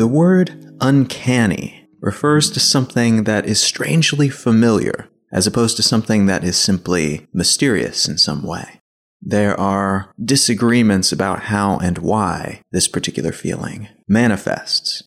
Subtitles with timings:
[0.00, 6.42] The word uncanny refers to something that is strangely familiar, as opposed to something that
[6.42, 8.79] is simply mysterious in some way.
[9.22, 15.02] There are disagreements about how and why this particular feeling manifests.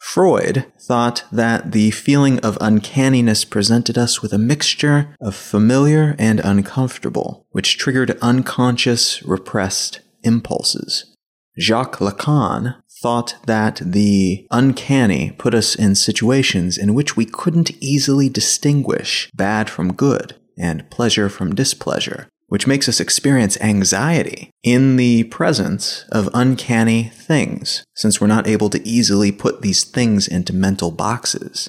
[0.00, 6.40] Freud thought that the feeling of uncanniness presented us with a mixture of familiar and
[6.40, 11.14] uncomfortable, which triggered unconscious, repressed impulses.
[11.58, 18.28] Jacques Lacan thought that the uncanny put us in situations in which we couldn't easily
[18.28, 25.24] distinguish bad from good and pleasure from displeasure, which makes us experience anxiety in the
[25.24, 30.90] presence of uncanny things, since we're not able to easily put these things into mental
[30.90, 31.68] boxes.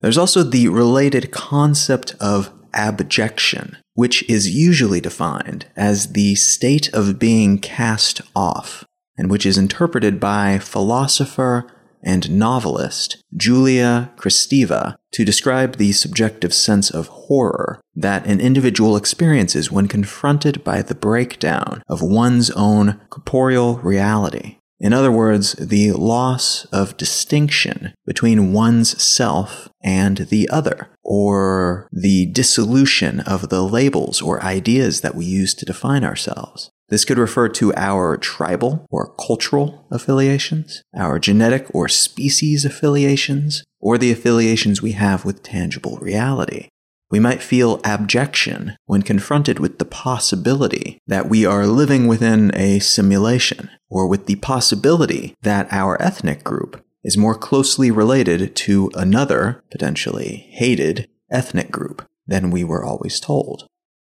[0.00, 7.18] There's also the related concept of abjection, which is usually defined as the state of
[7.18, 8.84] being cast off,
[9.16, 11.72] and which is interpreted by philosopher
[12.06, 19.70] and novelist Julia Kristeva to describe the subjective sense of horror that an individual experiences
[19.70, 24.58] when confronted by the breakdown of one's own corporeal reality.
[24.78, 32.26] In other words, the loss of distinction between one's self and the other, or the
[32.26, 36.70] dissolution of the labels or ideas that we use to define ourselves.
[36.88, 43.98] This could refer to our tribal or cultural affiliations, our genetic or species affiliations, or
[43.98, 46.68] the affiliations we have with tangible reality.
[47.10, 52.80] We might feel abjection when confronted with the possibility that we are living within a
[52.80, 59.62] simulation, or with the possibility that our ethnic group is more closely related to another,
[59.70, 63.66] potentially hated, ethnic group than we were always told.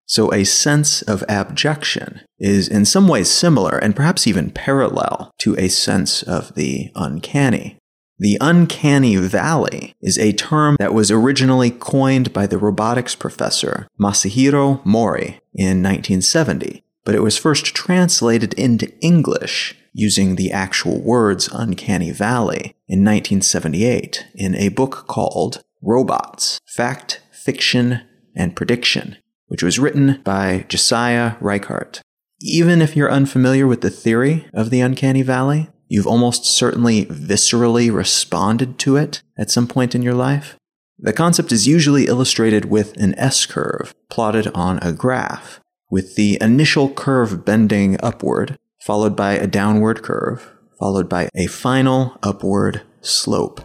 [0.08, 5.54] So a sense of abjection is in some ways similar and perhaps even parallel to
[5.58, 7.76] a sense of the uncanny.
[8.18, 14.84] The uncanny valley is a term that was originally coined by the robotics professor Masahiro
[14.84, 22.12] Mori in 1970, but it was first translated into English using the actual words uncanny
[22.12, 28.00] valley in 1978 in a book called Robots, Fact, Fiction,
[28.34, 29.18] and Prediction
[29.48, 32.00] which was written by Josiah Reichardt.
[32.40, 37.92] Even if you're unfamiliar with the theory of the uncanny valley, you've almost certainly viscerally
[37.92, 40.56] responded to it at some point in your life.
[40.98, 45.60] The concept is usually illustrated with an S curve plotted on a graph,
[45.90, 52.18] with the initial curve bending upward, followed by a downward curve, followed by a final
[52.22, 53.60] upward slope.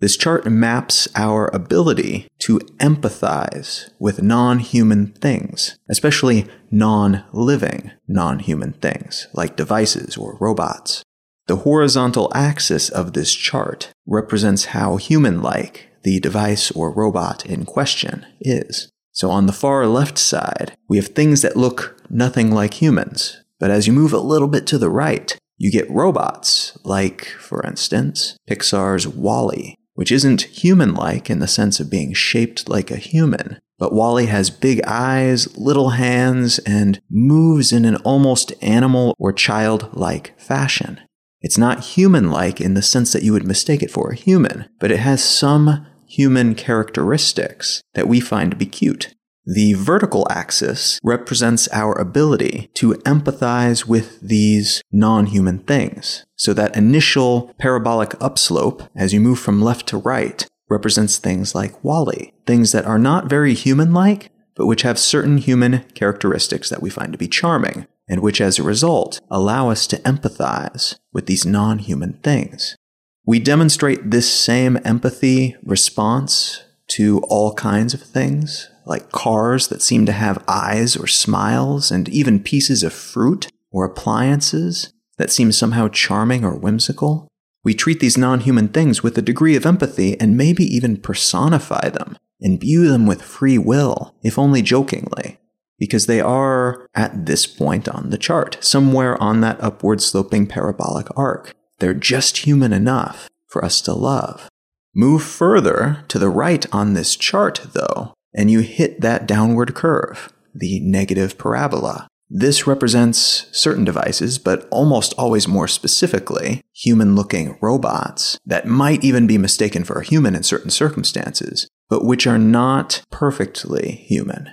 [0.00, 8.38] This chart maps our ability to empathize with non human things, especially non living non
[8.38, 11.02] human things, like devices or robots.
[11.48, 17.64] The horizontal axis of this chart represents how human like the device or robot in
[17.64, 18.92] question is.
[19.10, 23.42] So on the far left side, we have things that look nothing like humans.
[23.58, 27.66] But as you move a little bit to the right, you get robots, like, for
[27.66, 32.96] instance, Pixar's WALL-E, which isn't human like in the sense of being shaped like a
[32.98, 33.58] human.
[33.80, 40.38] But WALL-E has big eyes, little hands, and moves in an almost animal or childlike
[40.38, 41.00] fashion.
[41.40, 44.68] It's not human like in the sense that you would mistake it for a human,
[44.78, 49.12] but it has some human characteristics that we find to be cute.
[49.50, 56.26] The vertical axis represents our ability to empathize with these non human things.
[56.36, 61.82] So that initial parabolic upslope, as you move from left to right, represents things like
[61.82, 66.82] WALL-E, things that are not very human like, but which have certain human characteristics that
[66.82, 71.24] we find to be charming, and which as a result allow us to empathize with
[71.24, 72.76] these non human things.
[73.24, 80.06] We demonstrate this same empathy response to all kinds of things, like cars that seem
[80.06, 85.88] to have eyes or smiles, and even pieces of fruit or appliances that seem somehow
[85.88, 87.28] charming or whimsical.
[87.64, 91.90] We treat these non human things with a degree of empathy and maybe even personify
[91.90, 95.38] them, imbue them with free will, if only jokingly,
[95.78, 101.06] because they are, at this point on the chart, somewhere on that upward sloping parabolic
[101.16, 101.54] arc.
[101.78, 104.48] They're just human enough for us to love.
[104.94, 110.32] Move further to the right on this chart, though, and you hit that downward curve,
[110.54, 112.08] the negative parabola.
[112.30, 119.26] This represents certain devices, but almost always more specifically, human looking robots that might even
[119.26, 124.50] be mistaken for a human in certain circumstances, but which are not perfectly human.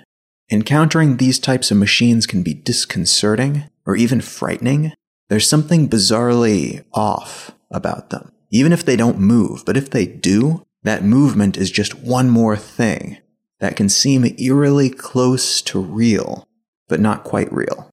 [0.50, 4.92] Encountering these types of machines can be disconcerting or even frightening.
[5.28, 8.32] There's something bizarrely off about them.
[8.50, 12.56] Even if they don't move, but if they do, that movement is just one more
[12.56, 13.18] thing
[13.60, 16.46] that can seem eerily close to real
[16.88, 17.90] but not quite real.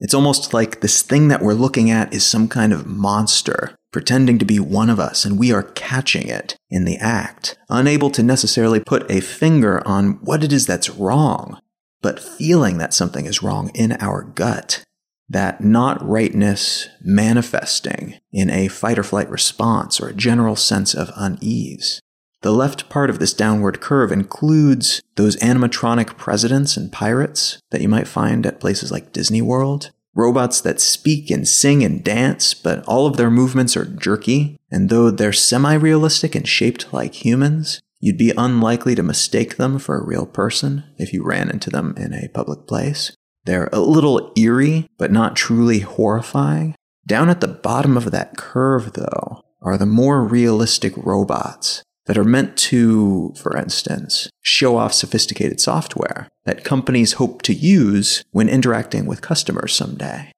[0.00, 4.38] It's almost like this thing that we're looking at is some kind of monster, pretending
[4.38, 8.22] to be one of us, and we are catching it in the act, unable to
[8.22, 11.60] necessarily put a finger on what it is that's wrong,
[12.00, 14.82] but feeling that something is wrong in our gut.
[15.28, 21.10] That not rightness manifesting in a fight or flight response or a general sense of
[21.16, 22.00] unease.
[22.42, 27.88] The left part of this downward curve includes those animatronic presidents and pirates that you
[27.88, 29.92] might find at places like Disney World.
[30.14, 34.90] Robots that speak and sing and dance, but all of their movements are jerky, and
[34.90, 39.96] though they're semi realistic and shaped like humans, you'd be unlikely to mistake them for
[39.96, 43.16] a real person if you ran into them in a public place.
[43.44, 46.74] They're a little eerie, but not truly horrifying.
[47.06, 52.24] Down at the bottom of that curve, though, are the more realistic robots that are
[52.24, 59.06] meant to, for instance, show off sophisticated software that companies hope to use when interacting
[59.06, 60.32] with customers someday.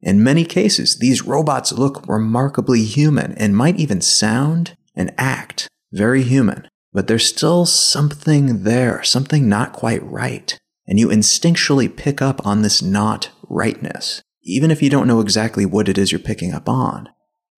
[0.00, 6.22] In many cases, these robots look remarkably human and might even sound and act very
[6.22, 10.58] human, but there's still something there, something not quite right.
[10.92, 15.64] And you instinctually pick up on this not rightness, even if you don't know exactly
[15.64, 17.08] what it is you're picking up on.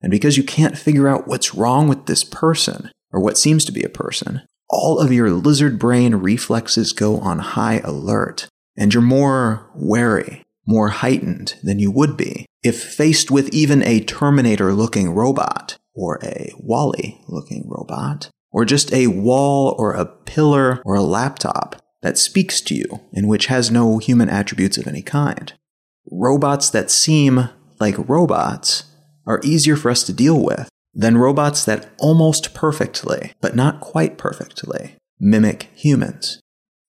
[0.00, 3.72] And because you can't figure out what's wrong with this person, or what seems to
[3.72, 8.46] be a person, all of your lizard brain reflexes go on high alert,
[8.76, 13.98] and you're more wary, more heightened than you would be if faced with even a
[13.98, 20.80] Terminator looking robot, or a WALL-E looking robot, or just a wall or a pillar
[20.84, 25.00] or a laptop that speaks to you and which has no human attributes of any
[25.00, 25.54] kind.
[26.12, 27.48] Robots that seem
[27.80, 28.84] like robots
[29.26, 34.18] are easier for us to deal with than robots that almost perfectly, but not quite
[34.18, 36.38] perfectly, mimic humans.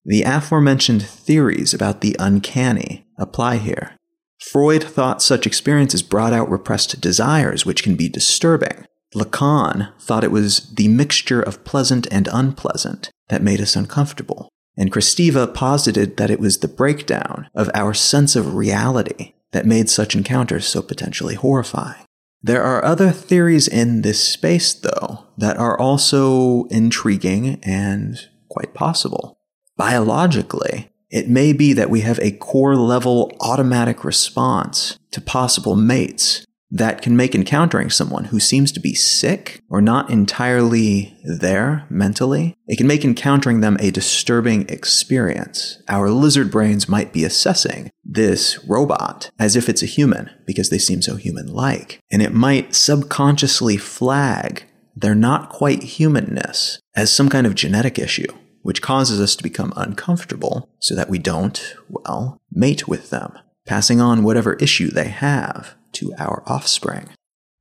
[0.04, 3.96] The aforementioned theories about the uncanny apply here.
[4.38, 8.84] Freud thought such experiences brought out repressed desires, which can be disturbing.
[9.14, 14.50] Lacan thought it was the mixture of pleasant and unpleasant that made us uncomfortable.
[14.76, 19.88] And Kristeva posited that it was the breakdown of our sense of reality that made
[19.88, 22.04] such encounters so potentially horrifying.
[22.42, 28.18] There are other theories in this space, though, that are also intriguing and
[28.48, 29.38] quite possible.
[29.76, 36.45] Biologically, it may be that we have a core level automatic response to possible mates
[36.70, 42.56] that can make encountering someone who seems to be sick or not entirely there mentally,
[42.66, 45.82] it can make encountering them a disturbing experience.
[45.88, 50.78] Our lizard brains might be assessing this robot as if it's a human because they
[50.78, 54.64] seem so human like, and it might subconsciously flag
[54.96, 58.32] their not quite humanness as some kind of genetic issue.
[58.62, 64.00] Which causes us to become uncomfortable so that we don't, well, mate with them, passing
[64.00, 67.08] on whatever issue they have to our offspring.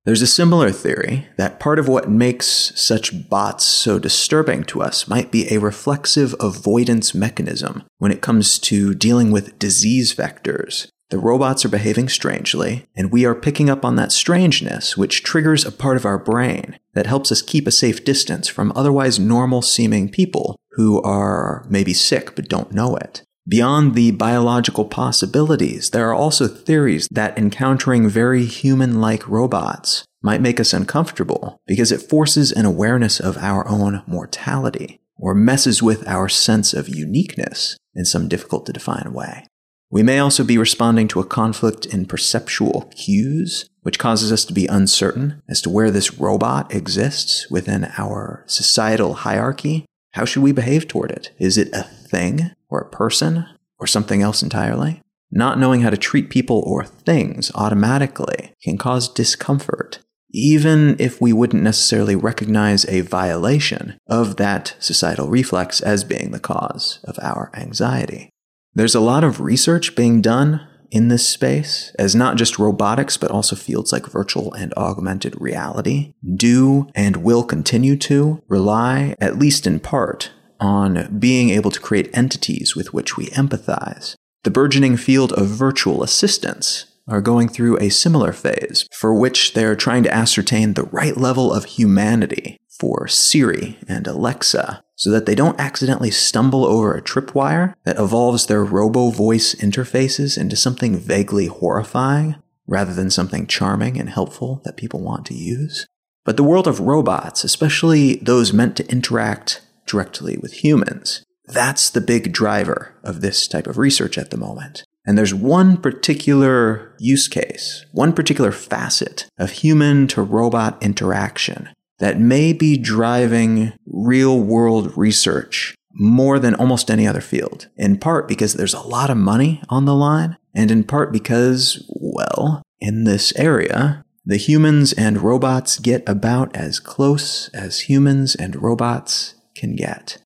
[0.06, 5.08] There's a similar theory that part of what makes such bots so disturbing to us
[5.08, 10.88] might be a reflexive avoidance mechanism when it comes to dealing with disease vectors.
[11.10, 15.66] The robots are behaving strangely, and we are picking up on that strangeness, which triggers
[15.66, 19.64] a part of our brain that helps us keep a safe distance from otherwise normal
[19.64, 23.24] seeming people who are maybe sick but don't know it.
[23.48, 30.42] Beyond the biological possibilities, there are also theories that encountering very human like robots might
[30.42, 36.08] make us uncomfortable because it forces an awareness of our own mortality or messes with
[36.08, 39.46] our sense of uniqueness in some difficult to define way.
[39.92, 44.54] We may also be responding to a conflict in perceptual cues, which causes us to
[44.54, 49.86] be uncertain as to where this robot exists within our societal hierarchy.
[50.14, 51.30] How should we behave toward it?
[51.38, 53.46] Is it a thing or a person
[53.80, 55.02] or something else entirely.
[55.32, 60.00] Not knowing how to treat people or things automatically can cause discomfort,
[60.32, 66.40] even if we wouldn't necessarily recognize a violation of that societal reflex as being the
[66.40, 68.30] cause of our anxiety.
[68.74, 73.32] There's a lot of research being done in this space, as not just robotics, but
[73.32, 79.66] also fields like virtual and augmented reality do and will continue to rely, at least
[79.66, 85.34] in part, on being able to create entities with which we empathize, The burgeoning field
[85.34, 90.74] of virtual assistants are going through a similar phase, for which they're trying to ascertain
[90.74, 96.64] the right level of humanity for Siri and Alexa so that they don't accidentally stumble
[96.64, 102.36] over a tripwire that evolves their robo voice interfaces into something vaguely horrifying
[102.68, 105.88] rather than something charming and helpful that people want to use.
[106.24, 112.02] But the world of robots, especially those meant to interact directly with humans, that's the
[112.02, 114.84] big driver of this type of research at the moment.
[115.06, 122.20] And there's one particular use case, one particular facet of human to robot interaction that
[122.20, 128.54] may be driving real world research more than almost any other field, in part because
[128.54, 133.34] there's a lot of money on the line, and in part because, well, in this
[133.38, 140.18] area, the humans and robots get about as close as humans and robots can get.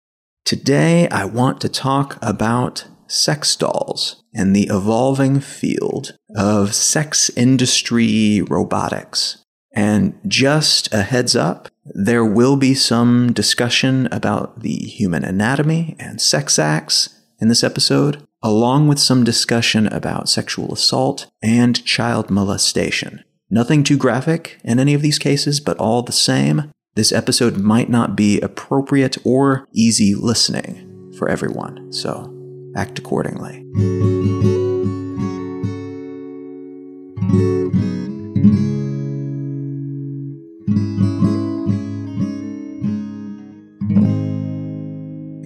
[0.46, 8.42] Today, I want to talk about sex dolls and the evolving field of sex industry
[8.42, 9.44] robotics.
[9.74, 16.22] And just a heads up, there will be some discussion about the human anatomy and
[16.22, 17.10] sex acts
[17.40, 23.24] in this episode, along with some discussion about sexual assault and child molestation.
[23.50, 27.90] Nothing too graphic in any of these cases, but all the same, this episode might
[27.90, 32.30] not be appropriate or easy listening for everyone, so
[32.76, 33.66] act accordingly.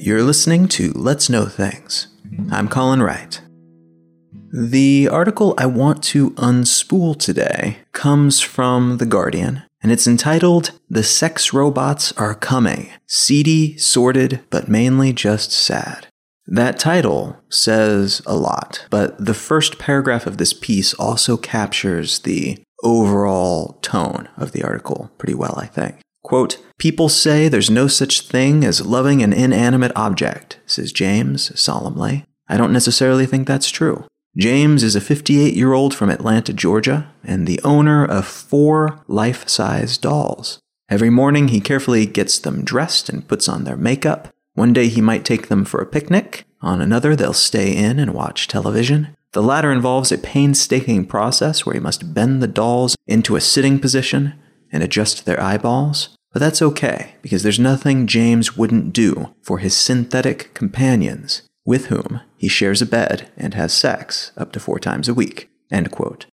[0.03, 2.07] You're listening to Let's Know Things.
[2.51, 3.39] I'm Colin Wright.
[4.51, 11.04] The article I want to unspool today comes from The Guardian, and it's entitled The
[11.04, 16.08] Sex Robots Are Coming Seedy, Sordid, but Mainly Just Sad.
[16.48, 22.63] That title says a lot, but the first paragraph of this piece also captures the
[22.84, 26.00] overall tone of the article pretty well, I think.
[26.24, 32.25] Quote, People say there's no such thing as loving an inanimate object, says James solemnly.
[32.48, 34.06] I don't necessarily think that's true.
[34.36, 39.48] James is a 58 year old from Atlanta, Georgia, and the owner of four life
[39.48, 40.60] size dolls.
[40.90, 44.30] Every morning he carefully gets them dressed and puts on their makeup.
[44.56, 46.46] One day he might take them for a picnic.
[46.62, 49.16] On another, they'll stay in and watch television.
[49.34, 53.80] The latter involves a painstaking process where he must bend the dolls into a sitting
[53.80, 54.34] position
[54.72, 56.16] and adjust their eyeballs.
[56.32, 62.22] But that's okay, because there's nothing James wouldn't do for his synthetic companions, with whom
[62.38, 65.50] he shares a bed and has sex up to four times a week.
[65.72, 66.25] End quote.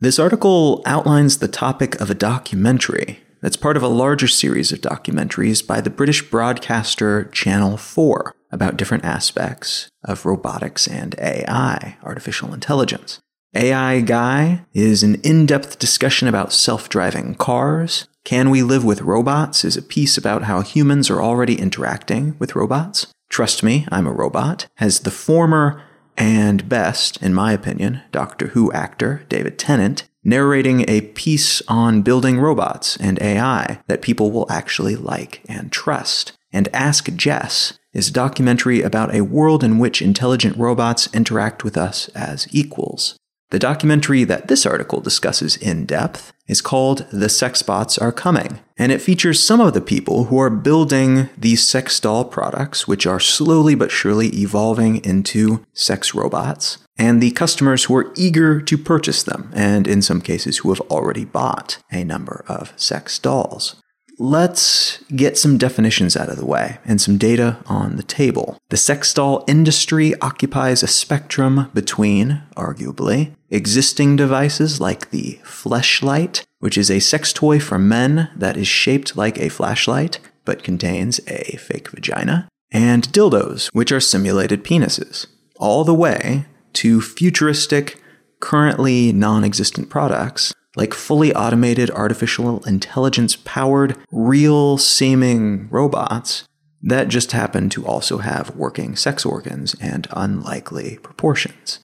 [0.00, 4.80] This article outlines the topic of a documentary that's part of a larger series of
[4.80, 12.52] documentaries by the British broadcaster Channel 4 about different aspects of robotics and AI, artificial
[12.52, 13.20] intelligence.
[13.54, 18.06] AI Guy is an in depth discussion about self driving cars.
[18.24, 22.56] Can We Live with Robots is a piece about how humans are already interacting with
[22.56, 23.06] robots.
[23.28, 25.82] Trust Me, I'm a Robot has the former
[26.16, 32.40] and best, in my opinion, Doctor Who actor David Tennant narrating a piece on building
[32.40, 36.32] robots and AI that people will actually like and trust.
[36.52, 41.76] And Ask Jess is a documentary about a world in which intelligent robots interact with
[41.76, 43.16] us as equals.
[43.50, 48.58] The documentary that this article discusses in depth is called The Sex Bots Are Coming,
[48.76, 53.06] and it features some of the people who are building these sex doll products, which
[53.06, 58.76] are slowly but surely evolving into sex robots, and the customers who are eager to
[58.76, 63.76] purchase them, and in some cases who have already bought a number of sex dolls.
[64.18, 68.58] Let's get some definitions out of the way and some data on the table.
[68.70, 76.78] The sex doll industry occupies a spectrum between, arguably, existing devices like the Fleshlight, which
[76.78, 81.56] is a sex toy for men that is shaped like a flashlight but contains a
[81.58, 88.00] fake vagina, and dildos, which are simulated penises, all the way to futuristic,
[88.40, 96.44] currently non existent products like fully automated artificial intelligence powered, real seeming robots
[96.82, 101.80] that just happen to also have working sex organs and unlikely proportions.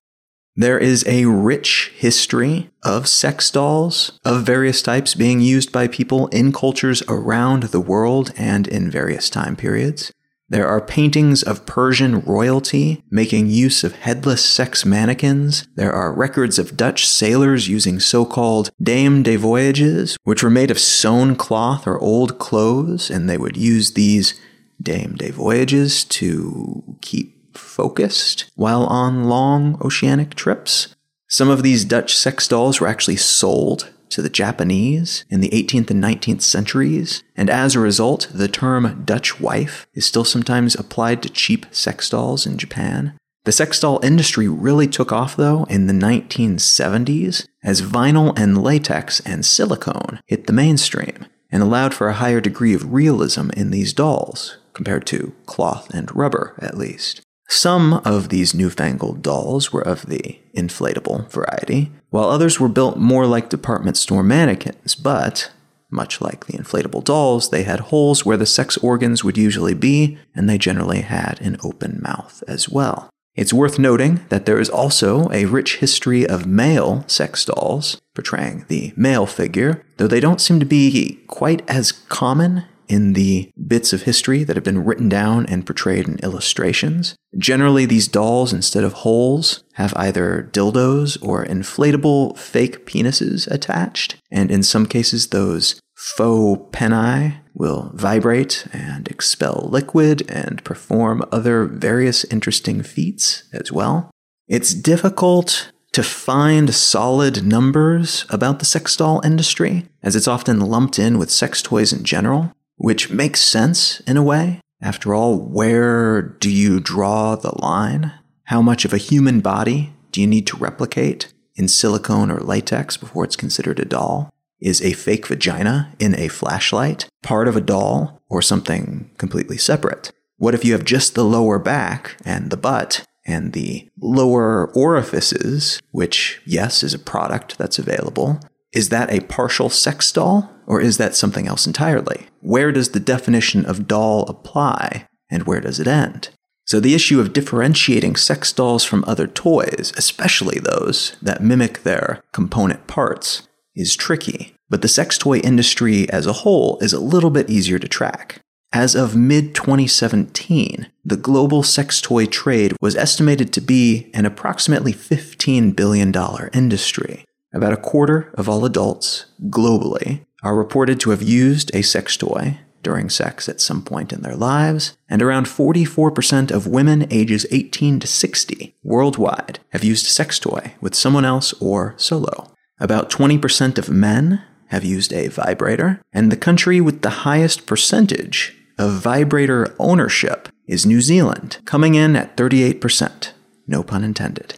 [0.55, 6.29] There is a rich history of sex dolls of various types being used by people
[6.29, 10.13] in cultures around the world and in various time periods.
[10.53, 15.67] There are paintings of Persian royalty making use of headless sex mannequins.
[15.77, 20.71] There are records of Dutch sailors using so called dame de voyages, which were made
[20.71, 24.39] of sewn cloth or old clothes, and they would use these
[24.79, 30.95] dame de voyages to keep focused while on long oceanic trips.
[31.29, 35.91] Some of these Dutch sex dolls were actually sold to the Japanese in the 18th
[35.91, 41.23] and 19th centuries, and as a result, the term Dutch wife is still sometimes applied
[41.23, 43.17] to cheap sex dolls in Japan.
[43.45, 49.19] The sex doll industry really took off, though, in the 1970s as vinyl and latex
[49.21, 53.93] and silicone hit the mainstream and allowed for a higher degree of realism in these
[53.93, 57.21] dolls, compared to cloth and rubber, at least.
[57.49, 63.27] Some of these newfangled dolls were of the inflatable variety, while others were built more
[63.27, 65.51] like department store mannequins, but,
[65.91, 70.19] much like the inflatable dolls, they had holes where the sex organs would usually be,
[70.35, 73.09] and they generally had an open mouth as well.
[73.35, 78.67] It's worth noting that there is also a rich history of male sex dolls portraying
[78.69, 83.95] the male figure, though they don't seem to be quite as common in the bits
[83.95, 87.17] of history that have been written down and portrayed in illustrations.
[87.39, 94.51] Generally, these dolls, instead of holes, have either dildos or inflatable fake penises attached, and
[94.51, 102.25] in some cases, those faux penni will vibrate and expel liquid and perform other various
[102.25, 104.11] interesting feats as well.
[104.49, 110.99] It's difficult to find solid numbers about the sex doll industry, as it's often lumped
[110.99, 114.61] in with sex toys in general, which makes sense in a way.
[114.81, 118.13] After all, where do you draw the line?
[118.47, 122.97] How much of a human body do you need to replicate in silicone or latex
[122.97, 124.31] before it's considered a doll?
[124.61, 130.11] Is a fake vagina in a flashlight part of a doll or something completely separate?
[130.39, 135.81] What if you have just the lower back and the butt and the lower orifices,
[135.93, 138.41] which, yes, is a product that's available?
[138.73, 142.27] Is that a partial sex doll or is that something else entirely?
[142.41, 146.31] Where does the definition of doll apply, and where does it end?
[146.65, 152.23] So, the issue of differentiating sex dolls from other toys, especially those that mimic their
[152.33, 154.55] component parts, is tricky.
[154.71, 158.41] But the sex toy industry as a whole is a little bit easier to track.
[158.73, 164.95] As of mid 2017, the global sex toy trade was estimated to be an approximately
[164.95, 166.15] $15 billion
[166.55, 167.27] industry.
[167.53, 172.59] About a quarter of all adults globally are reported to have used a sex toy
[172.83, 178.01] during sex at some point in their lives, and around 44% of women ages 18
[178.01, 182.53] to 60 worldwide have used a sex toy with someone else or solo.
[182.81, 188.57] About 20% of men have used a vibrator, and the country with the highest percentage
[188.79, 193.33] of vibrator ownership is New Zealand, coming in at 38%.
[193.69, 194.55] No pun intended.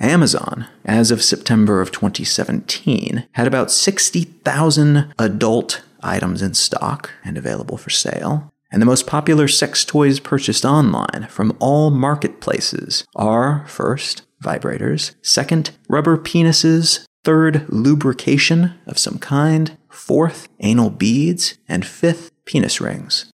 [0.00, 7.76] Amazon, as of September of 2017, had about 60,000 adult items in stock and available
[7.76, 8.52] for sale.
[8.70, 15.70] And the most popular sex toys purchased online from all marketplaces are first, vibrators, second,
[15.88, 23.30] rubber penises, third, lubrication of some kind, fourth, anal beads, and fifth, penis rings.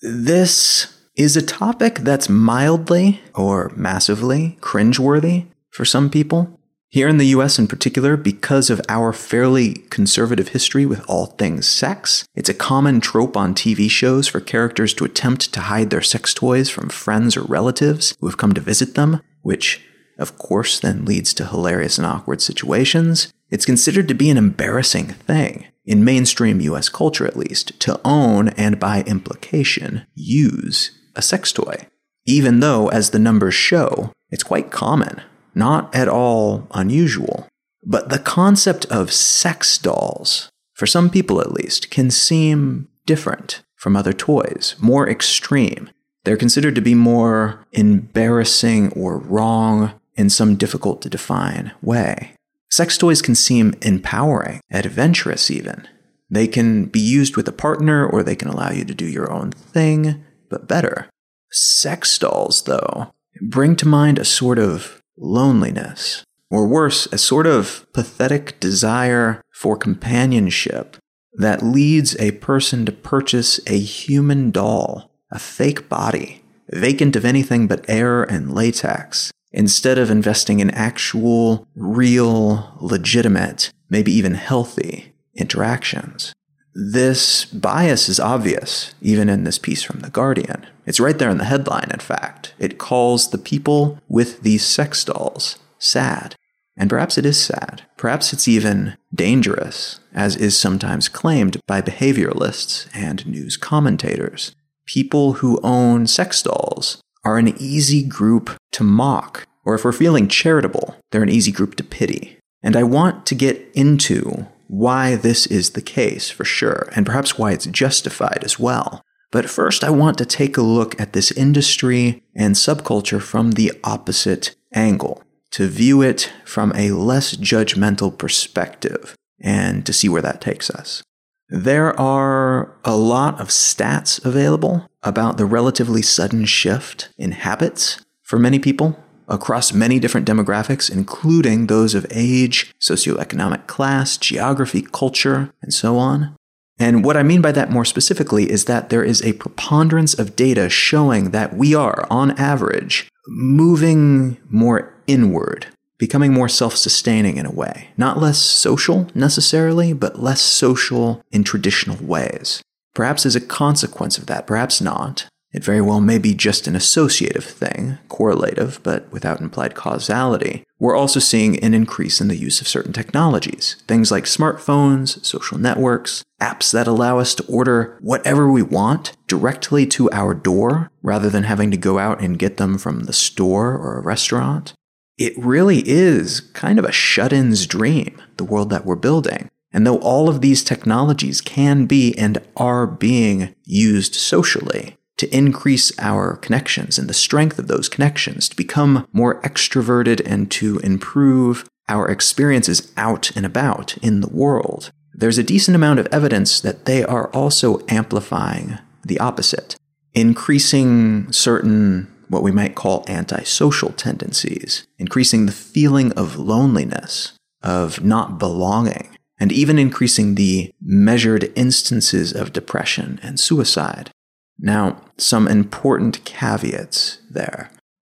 [0.00, 5.46] This is a topic that's mildly or massively cringeworthy
[5.76, 6.58] for some people.
[6.88, 11.68] Here in the US in particular, because of our fairly conservative history with all things
[11.68, 16.00] sex, it's a common trope on TV shows for characters to attempt to hide their
[16.00, 19.82] sex toys from friends or relatives who have come to visit them, which
[20.18, 23.30] of course then leads to hilarious and awkward situations.
[23.50, 28.48] It's considered to be an embarrassing thing, in mainstream US culture at least, to own
[28.50, 31.86] and by implication use a sex toy.
[32.24, 35.20] Even though, as the numbers show, it's quite common
[35.56, 37.48] not at all unusual.
[37.84, 43.96] But the concept of sex dolls, for some people at least, can seem different from
[43.96, 45.90] other toys, more extreme.
[46.24, 52.32] They're considered to be more embarrassing or wrong in some difficult to define way.
[52.70, 55.86] Sex toys can seem empowering, adventurous even.
[56.28, 59.30] They can be used with a partner or they can allow you to do your
[59.30, 61.08] own thing, but better.
[61.52, 67.86] Sex dolls, though, bring to mind a sort of loneliness, or worse, a sort of
[67.92, 70.96] pathetic desire for companionship
[71.34, 77.66] that leads a person to purchase a human doll, a fake body, vacant of anything
[77.66, 86.32] but air and latex, instead of investing in actual, real, legitimate, maybe even healthy interactions.
[86.78, 90.66] This bias is obvious, even in this piece from The Guardian.
[90.84, 92.52] It's right there in the headline, in fact.
[92.58, 96.34] It calls the people with these sex dolls sad.
[96.76, 97.86] And perhaps it is sad.
[97.96, 104.54] Perhaps it's even dangerous, as is sometimes claimed by behavioralists and news commentators.
[104.84, 110.28] People who own sex dolls are an easy group to mock, or if we're feeling
[110.28, 112.36] charitable, they're an easy group to pity.
[112.62, 117.38] And I want to get into why this is the case for sure, and perhaps
[117.38, 119.02] why it's justified as well.
[119.30, 123.72] But first, I want to take a look at this industry and subculture from the
[123.84, 130.40] opposite angle, to view it from a less judgmental perspective, and to see where that
[130.40, 131.02] takes us.
[131.48, 138.38] There are a lot of stats available about the relatively sudden shift in habits for
[138.38, 138.98] many people
[139.28, 146.34] across many different demographics, including those of age, socioeconomic class, geography, culture, and so on.
[146.78, 150.36] And what I mean by that more specifically is that there is a preponderance of
[150.36, 155.66] data showing that we are, on average, moving more inward
[155.98, 157.88] becoming more self sustaining in a way.
[157.96, 162.62] Not less social necessarily, but less social in traditional ways.
[162.94, 165.26] Perhaps as a consequence of that, perhaps not.
[165.56, 170.64] It very well may be just an associative thing, correlative, but without implied causality.
[170.78, 175.56] We're also seeing an increase in the use of certain technologies, things like smartphones, social
[175.56, 181.30] networks, apps that allow us to order whatever we want directly to our door rather
[181.30, 184.74] than having to go out and get them from the store or a restaurant
[185.18, 189.48] it really is kind of a shut in's dream, the world that we're building.
[189.72, 195.92] And though all of these technologies can be and are being used socially to increase
[195.98, 201.68] our connections and the strength of those connections, to become more extroverted and to improve
[201.88, 206.84] our experiences out and about in the world, there's a decent amount of evidence that
[206.84, 209.76] they are also amplifying the opposite,
[210.14, 218.38] increasing certain what we might call antisocial tendencies, increasing the feeling of loneliness, of not
[218.38, 224.10] belonging, and even increasing the measured instances of depression and suicide.
[224.58, 227.70] Now, some important caveats there.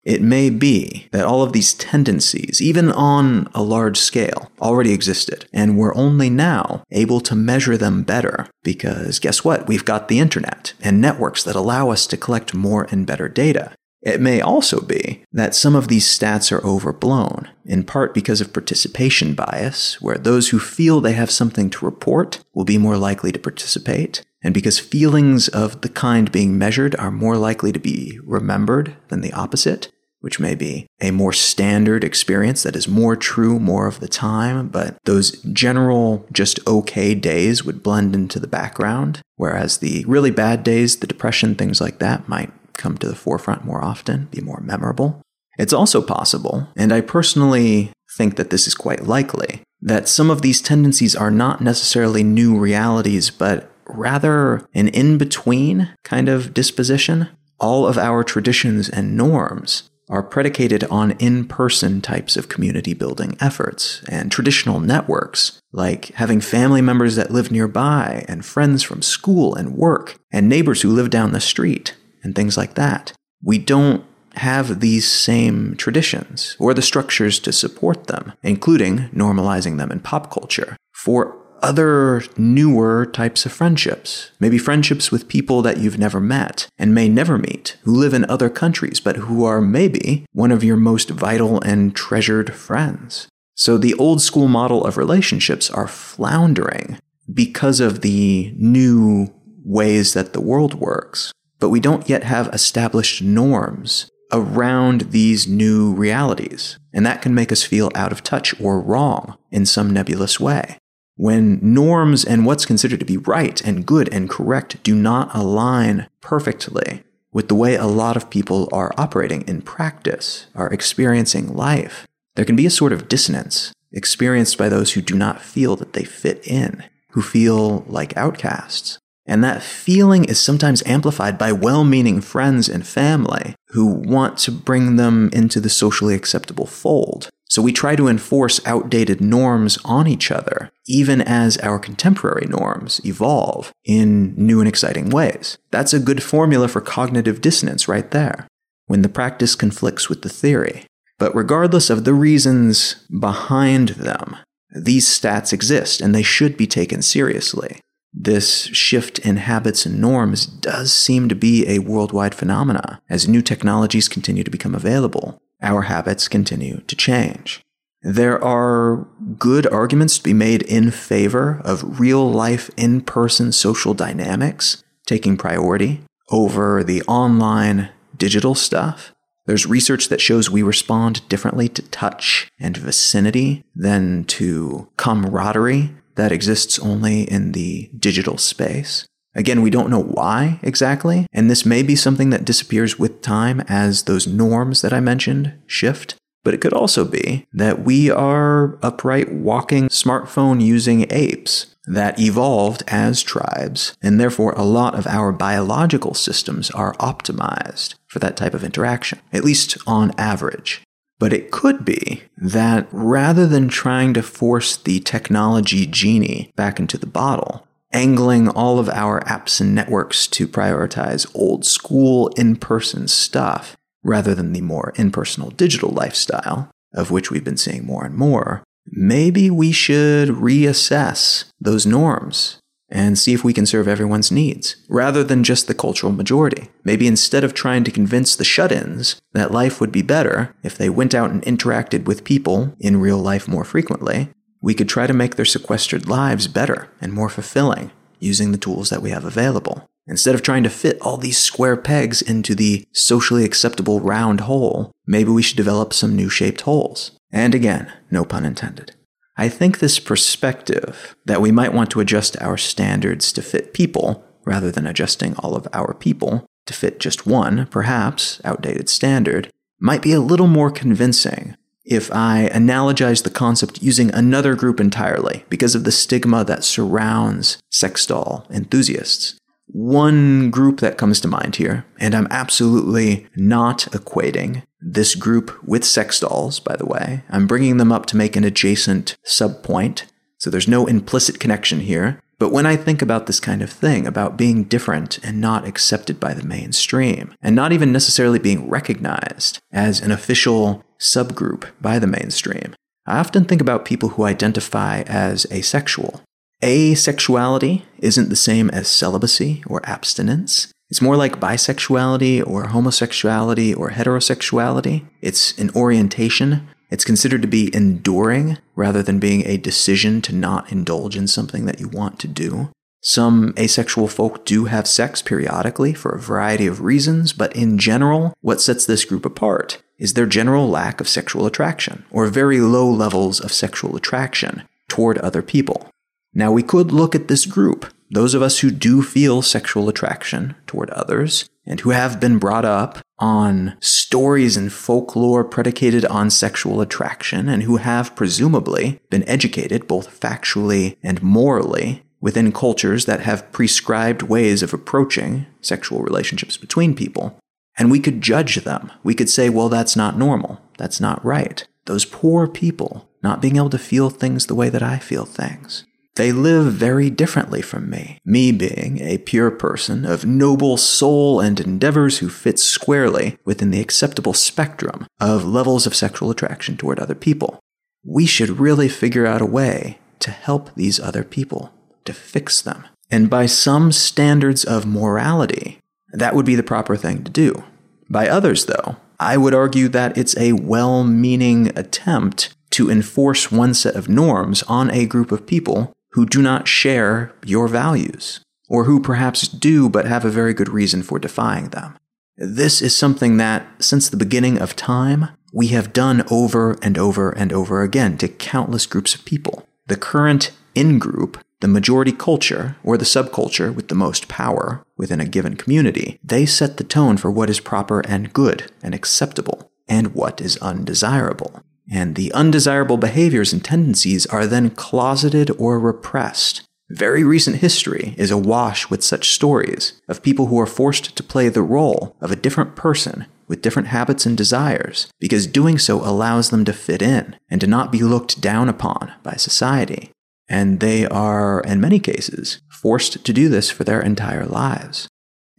[0.07, 5.45] It may be that all of these tendencies, even on a large scale, already existed,
[5.51, 9.67] and we're only now able to measure them better because guess what?
[9.67, 13.75] We've got the internet and networks that allow us to collect more and better data.
[14.01, 18.53] It may also be that some of these stats are overblown, in part because of
[18.53, 23.31] participation bias, where those who feel they have something to report will be more likely
[23.31, 28.19] to participate, and because feelings of the kind being measured are more likely to be
[28.23, 33.59] remembered than the opposite, which may be a more standard experience that is more true
[33.59, 39.21] more of the time, but those general, just okay days would blend into the background,
[39.35, 43.65] whereas the really bad days, the depression, things like that, might come to the forefront
[43.65, 45.21] more often, be more memorable.
[45.57, 50.41] It's also possible, and I personally think that this is quite likely, that some of
[50.41, 57.29] these tendencies are not necessarily new realities, but rather an in between kind of disposition.
[57.59, 63.35] All of our traditions and norms are predicated on in person types of community building
[63.41, 69.53] efforts and traditional networks, like having family members that live nearby, and friends from school
[69.55, 73.13] and work, and neighbors who live down the street and things like that.
[73.43, 74.03] We don't
[74.35, 80.31] have these same traditions or the structures to support them, including normalizing them in pop
[80.31, 80.77] culture.
[80.93, 86.93] For other newer types of friendships, maybe friendships with people that you've never met and
[86.93, 90.77] may never meet, who live in other countries, but who are maybe one of your
[90.77, 93.27] most vital and treasured friends.
[93.55, 96.99] So the old school model of relationships are floundering
[97.33, 99.33] because of the new
[99.65, 105.93] ways that the world works but we don't yet have established norms around these new
[105.93, 110.39] realities, and that can make us feel out of touch or wrong in some nebulous
[110.39, 110.77] way.
[111.15, 116.07] When norms and what's considered to be right and good and correct do not align
[116.21, 122.05] perfectly with the way a lot of people are operating in practice, are experiencing life,
[122.35, 125.93] there can be a sort of dissonance experienced by those who do not feel that
[125.93, 128.99] they fit in, who feel like outcasts.
[129.27, 134.51] And that feeling is sometimes amplified by well meaning friends and family who want to
[134.51, 137.29] bring them into the socially acceptable fold.
[137.49, 143.01] So we try to enforce outdated norms on each other, even as our contemporary norms
[143.05, 145.57] evolve in new and exciting ways.
[145.71, 148.47] That's a good formula for cognitive dissonance right there,
[148.87, 150.85] when the practice conflicts with the theory.
[151.19, 154.35] But regardless of the reasons behind them,
[154.69, 157.79] these stats exist and they should be taken seriously
[158.19, 163.01] this shift in habits and norms does seem to be a worldwide phenomena.
[163.09, 167.61] As new technologies continue to become available, our habits continue to change.
[168.01, 173.93] There are good arguments to be made in favor of real life, in person social
[173.93, 179.13] dynamics taking priority over the online digital stuff.
[179.45, 186.31] There's research that shows we respond differently to touch and vicinity than to camaraderie that
[186.31, 189.07] exists only in the digital space.
[189.33, 193.61] Again, we don't know why exactly, and this may be something that disappears with time
[193.67, 196.15] as those norms that I mentioned shift.
[196.43, 202.83] But it could also be that we are upright walking smartphone using apes that evolved
[202.87, 208.53] as tribes, and therefore a lot of our biological systems are optimized for that type
[208.53, 210.81] of interaction, at least on average.
[211.19, 216.97] But it could be that rather than trying to force the technology genie back into
[216.97, 223.07] the bottle, angling all of our apps and networks to prioritize old school in person
[223.07, 228.15] stuff rather than the more impersonal digital lifestyle, of which we've been seeing more and
[228.15, 234.75] more, maybe we should reassess those norms and see if we can serve everyone's needs,
[234.87, 236.69] rather than just the cultural majority.
[236.83, 240.77] Maybe instead of trying to convince the shut ins that life would be better if
[240.77, 244.29] they went out and interacted with people in real life more frequently,
[244.61, 248.89] we could try to make their sequestered lives better and more fulfilling using the tools
[248.89, 249.85] that we have available.
[250.07, 254.91] Instead of trying to fit all these square pegs into the socially acceptable round hole,
[255.05, 257.11] maybe we should develop some new shaped holes.
[257.31, 258.95] And again, no pun intended.
[259.37, 264.25] I think this perspective that we might want to adjust our standards to fit people
[264.45, 270.01] rather than adjusting all of our people to fit just one, perhaps outdated standard, might
[270.01, 275.75] be a little more convincing if I analogize the concept using another group entirely because
[275.75, 279.39] of the stigma that surrounds sex doll enthusiasts.
[279.67, 285.83] One group that comes to mind here, and I'm absolutely not equating this group with
[285.83, 287.23] sex dolls, by the way.
[287.29, 290.03] I'm bringing them up to make an adjacent subpoint,
[290.37, 292.21] so there's no implicit connection here.
[292.39, 296.19] But when I think about this kind of thing, about being different and not accepted
[296.19, 302.07] by the mainstream, and not even necessarily being recognized as an official subgroup by the
[302.07, 302.75] mainstream,
[303.07, 306.21] I often think about people who identify as asexual.
[306.61, 310.73] Asexuality isn't the same as celibacy or abstinence.
[310.89, 315.07] It's more like bisexuality or homosexuality or heterosexuality.
[315.21, 320.71] It's an orientation it's considered to be enduring rather than being a decision to not
[320.71, 322.69] indulge in something that you want to do.
[323.01, 328.33] Some asexual folk do have sex periodically for a variety of reasons, but in general,
[328.41, 332.89] what sets this group apart is their general lack of sexual attraction, or very low
[332.89, 335.89] levels of sexual attraction toward other people.
[336.37, 340.53] Now, we could look at this group, those of us who do feel sexual attraction
[340.67, 346.79] toward others, and who have been brought up on stories and folklore predicated on sexual
[346.79, 353.51] attraction and who have presumably been educated both factually and morally within cultures that have
[353.51, 357.35] prescribed ways of approaching sexual relationships between people.
[357.79, 358.91] And we could judge them.
[359.03, 360.61] We could say, well, that's not normal.
[360.77, 361.67] That's not right.
[361.85, 365.83] Those poor people not being able to feel things the way that I feel things.
[366.17, 371.59] They live very differently from me, me being a pure person of noble soul and
[371.59, 377.13] endeavors who fits squarely within the acceptable spectrum of levels of sexual attraction toward other
[377.13, 377.59] people.
[378.03, 381.71] We should really figure out a way to help these other people,
[382.05, 382.87] to fix them.
[383.11, 385.77] And by some standards of morality,
[386.13, 387.63] that would be the proper thing to do.
[388.09, 393.75] By others, though, I would argue that it's a well meaning attempt to enforce one
[393.75, 398.39] set of norms on a group of people who do not share your values,
[398.69, 401.97] or who perhaps do but have a very good reason for defying them.
[402.37, 407.31] This is something that, since the beginning of time, we have done over and over
[407.31, 409.67] and over again to countless groups of people.
[409.87, 415.19] The current in group, the majority culture, or the subculture with the most power within
[415.19, 419.71] a given community, they set the tone for what is proper and good and acceptable,
[419.87, 426.63] and what is undesirable and the undesirable behaviors and tendencies are then closeted or repressed.
[426.89, 431.49] Very recent history is awash with such stories of people who are forced to play
[431.49, 436.49] the role of a different person with different habits and desires, because doing so allows
[436.49, 440.11] them to fit in and to not be looked down upon by society.
[440.49, 445.07] And they are, in many cases, forced to do this for their entire lives.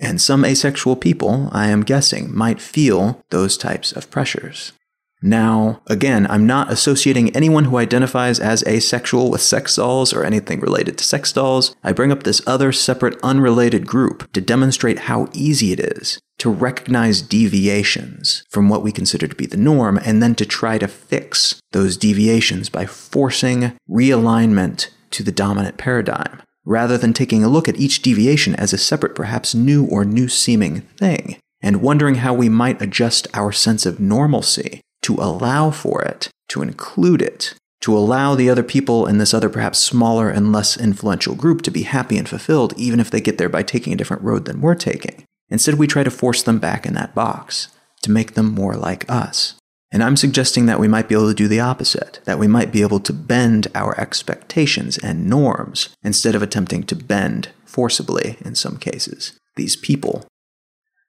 [0.00, 4.72] And some asexual people, I am guessing, might feel those types of pressures.
[5.20, 10.60] Now, again, I'm not associating anyone who identifies as asexual with sex dolls or anything
[10.60, 11.74] related to sex dolls.
[11.82, 16.50] I bring up this other separate, unrelated group to demonstrate how easy it is to
[16.50, 20.86] recognize deviations from what we consider to be the norm and then to try to
[20.86, 27.68] fix those deviations by forcing realignment to the dominant paradigm, rather than taking a look
[27.68, 32.32] at each deviation as a separate, perhaps new or new seeming thing and wondering how
[32.32, 37.96] we might adjust our sense of normalcy to allow for it, to include it, to
[37.96, 41.84] allow the other people in this other, perhaps smaller and less influential group to be
[41.84, 44.74] happy and fulfilled, even if they get there by taking a different road than we're
[44.74, 45.24] taking.
[45.48, 47.68] Instead, we try to force them back in that box
[48.02, 49.54] to make them more like us.
[49.90, 52.70] And I'm suggesting that we might be able to do the opposite, that we might
[52.70, 58.54] be able to bend our expectations and norms instead of attempting to bend forcibly, in
[58.54, 60.26] some cases, these people.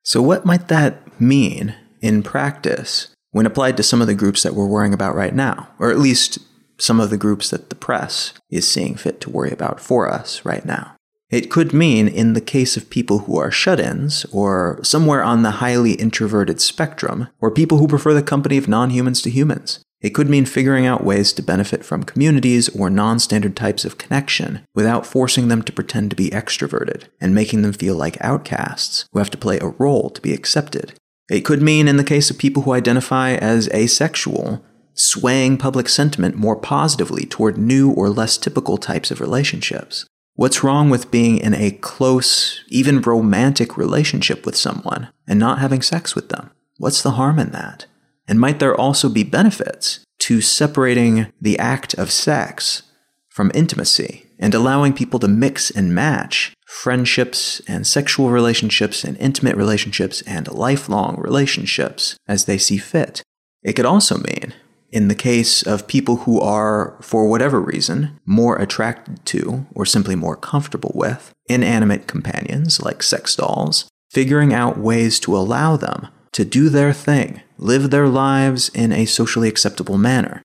[0.04, 4.54] So, what might that mean in practice when applied to some of the groups that
[4.54, 6.40] we're worrying about right now, or at least
[6.78, 10.44] some of the groups that the press is seeing fit to worry about for us
[10.46, 10.96] right now?
[11.30, 15.44] It could mean, in the case of people who are shut ins, or somewhere on
[15.44, 19.80] the highly introverted spectrum, or people who prefer the company of non humans to humans.
[20.02, 23.98] It could mean figuring out ways to benefit from communities or non standard types of
[23.98, 29.06] connection without forcing them to pretend to be extroverted and making them feel like outcasts
[29.12, 30.94] who have to play a role to be accepted.
[31.30, 34.64] It could mean, in the case of people who identify as asexual,
[34.94, 40.06] swaying public sentiment more positively toward new or less typical types of relationships.
[40.36, 45.82] What's wrong with being in a close, even romantic relationship with someone and not having
[45.82, 46.52] sex with them?
[46.78, 47.86] What's the harm in that?
[48.28, 52.84] And might there also be benefits to separating the act of sex
[53.28, 59.56] from intimacy and allowing people to mix and match friendships and sexual relationships and intimate
[59.56, 63.24] relationships and lifelong relationships as they see fit?
[63.64, 64.54] It could also mean
[64.92, 70.16] in the case of people who are, for whatever reason, more attracted to or simply
[70.16, 76.46] more comfortable with inanimate companions like sex dolls, figuring out ways to allow them to
[76.46, 80.42] do their thing, live their lives in a socially acceptable manner.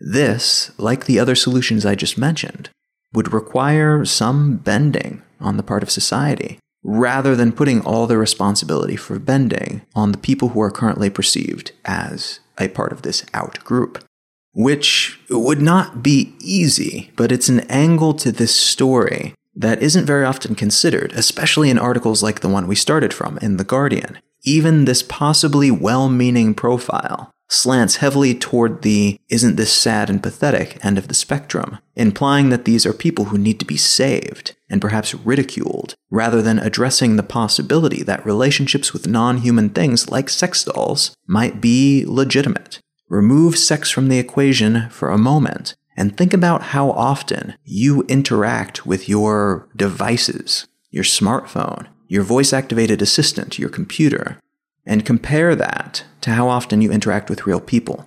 [0.00, 2.70] This, like the other solutions I just mentioned,
[3.12, 8.96] would require some bending on the part of society, rather than putting all the responsibility
[8.96, 13.62] for bending on the people who are currently perceived as a part of this out
[13.64, 14.04] group,
[14.52, 20.24] which would not be easy, but it's an angle to this story that isn't very
[20.24, 24.18] often considered, especially in articles like the one we started from in The Guardian.
[24.42, 30.84] Even this possibly well meaning profile slants heavily toward the isn't this sad and pathetic
[30.84, 34.80] end of the spectrum, implying that these are people who need to be saved and
[34.80, 40.64] perhaps ridiculed, rather than addressing the possibility that relationships with non human things like sex
[40.64, 42.80] dolls might be legitimate.
[43.08, 48.84] Remove sex from the equation for a moment and think about how often you interact
[48.84, 54.38] with your devices, your smartphone, your voice activated assistant, your computer,
[54.86, 58.06] and compare that to how often you interact with real people.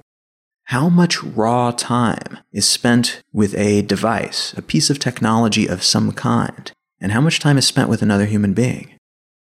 [0.66, 6.12] How much raw time is spent with a device, a piece of technology of some
[6.12, 8.94] kind, and how much time is spent with another human being?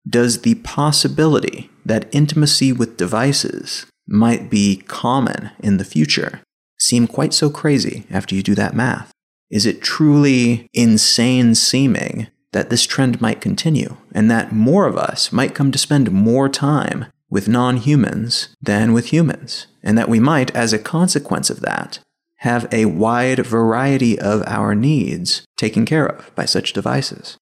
[0.08, 6.42] Does the possibility that intimacy with devices might be common in the future
[6.80, 9.12] seem quite so crazy after you do that math?
[9.52, 15.32] Is it truly insane seeming that this trend might continue and that more of us
[15.32, 20.20] might come to spend more time with non humans than with humans, and that we
[20.20, 22.00] might, as a consequence of that,
[22.38, 27.38] have a wide variety of our needs taken care of by such devices.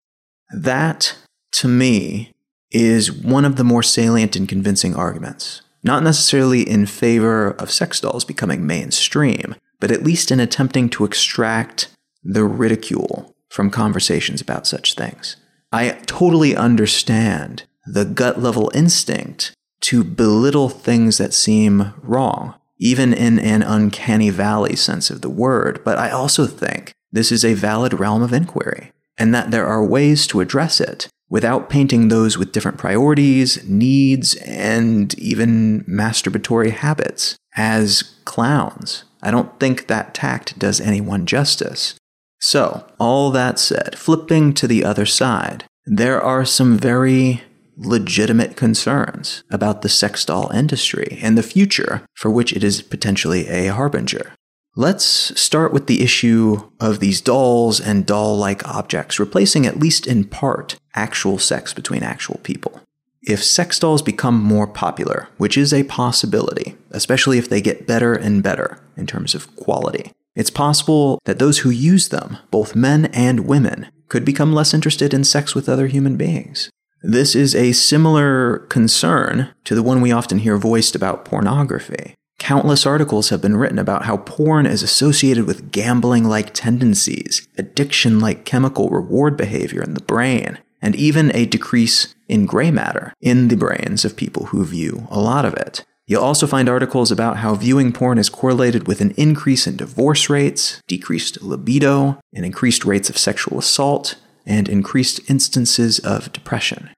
[0.51, 1.15] That,
[1.53, 2.33] to me,
[2.71, 5.61] is one of the more salient and convincing arguments.
[5.83, 11.05] Not necessarily in favor of sex dolls becoming mainstream, but at least in attempting to
[11.05, 11.89] extract
[12.23, 15.37] the ridicule from conversations about such things.
[15.71, 23.39] I totally understand the gut level instinct to belittle things that seem wrong, even in
[23.39, 25.83] an uncanny valley sense of the word.
[25.83, 29.85] But I also think this is a valid realm of inquiry, and that there are
[29.85, 37.35] ways to address it without painting those with different priorities, needs, and even masturbatory habits
[37.55, 39.03] as clowns.
[39.21, 41.95] I don't think that tact does anyone justice.
[42.39, 47.43] So, all that said, flipping to the other side, there are some very
[47.77, 53.47] legitimate concerns about the sex doll industry and the future for which it is potentially
[53.47, 54.33] a harbinger.
[54.75, 55.05] Let's
[55.39, 60.25] start with the issue of these dolls and doll like objects, replacing at least in
[60.25, 62.81] part actual sex between actual people.
[63.23, 68.13] If sex dolls become more popular, which is a possibility, especially if they get better
[68.13, 73.05] and better in terms of quality, it's possible that those who use them, both men
[73.05, 76.69] and women, could become less interested in sex with other human beings.
[77.03, 82.15] This is a similar concern to the one we often hear voiced about pornography.
[82.39, 88.19] Countless articles have been written about how porn is associated with gambling like tendencies, addiction
[88.19, 93.47] like chemical reward behavior in the brain, and even a decrease in gray matter in
[93.47, 95.85] the brains of people who view a lot of it.
[96.07, 100.29] You'll also find articles about how viewing porn is correlated with an increase in divorce
[100.29, 104.15] rates, decreased libido, and increased rates of sexual assault,
[104.47, 106.89] and increased instances of depression.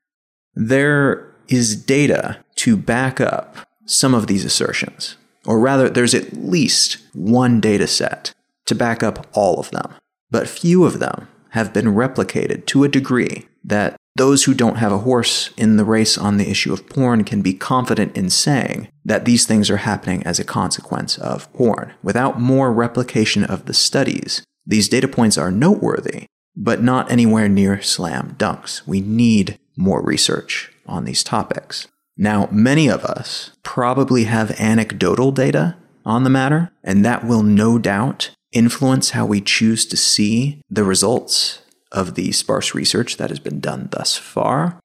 [0.53, 6.97] There is data to back up some of these assertions, or rather, there's at least
[7.13, 8.33] one data set
[8.67, 9.95] to back up all of them,
[10.29, 14.91] but few of them have been replicated to a degree that those who don't have
[14.91, 18.89] a horse in the race on the issue of porn can be confident in saying
[19.05, 21.93] that these things are happening as a consequence of porn.
[22.03, 26.25] Without more replication of the studies, these data points are noteworthy,
[26.55, 28.85] but not anywhere near slam dunks.
[28.87, 31.87] We need more research on these topics.
[32.17, 37.77] Now, many of us probably have anecdotal data on the matter, and that will no
[37.77, 43.39] doubt influence how we choose to see the results of the sparse research that has
[43.39, 44.79] been done thus far.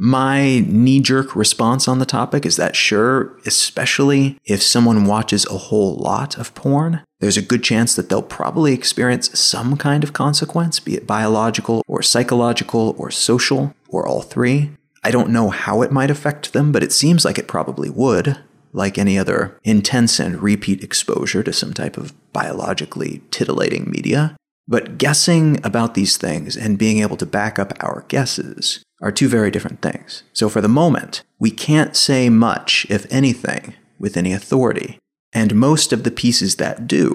[0.00, 5.58] My knee jerk response on the topic is that sure, especially if someone watches a
[5.58, 10.12] whole lot of porn, there's a good chance that they'll probably experience some kind of
[10.12, 14.70] consequence, be it biological or psychological or social or all three.
[15.02, 18.38] I don't know how it might affect them, but it seems like it probably would,
[18.72, 24.36] like any other intense and repeat exposure to some type of biologically titillating media.
[24.68, 29.28] But guessing about these things and being able to back up our guesses are two
[29.28, 30.22] very different things.
[30.32, 34.98] So for the moment, we can't say much, if anything, with any authority.
[35.32, 37.14] And most of the pieces that do,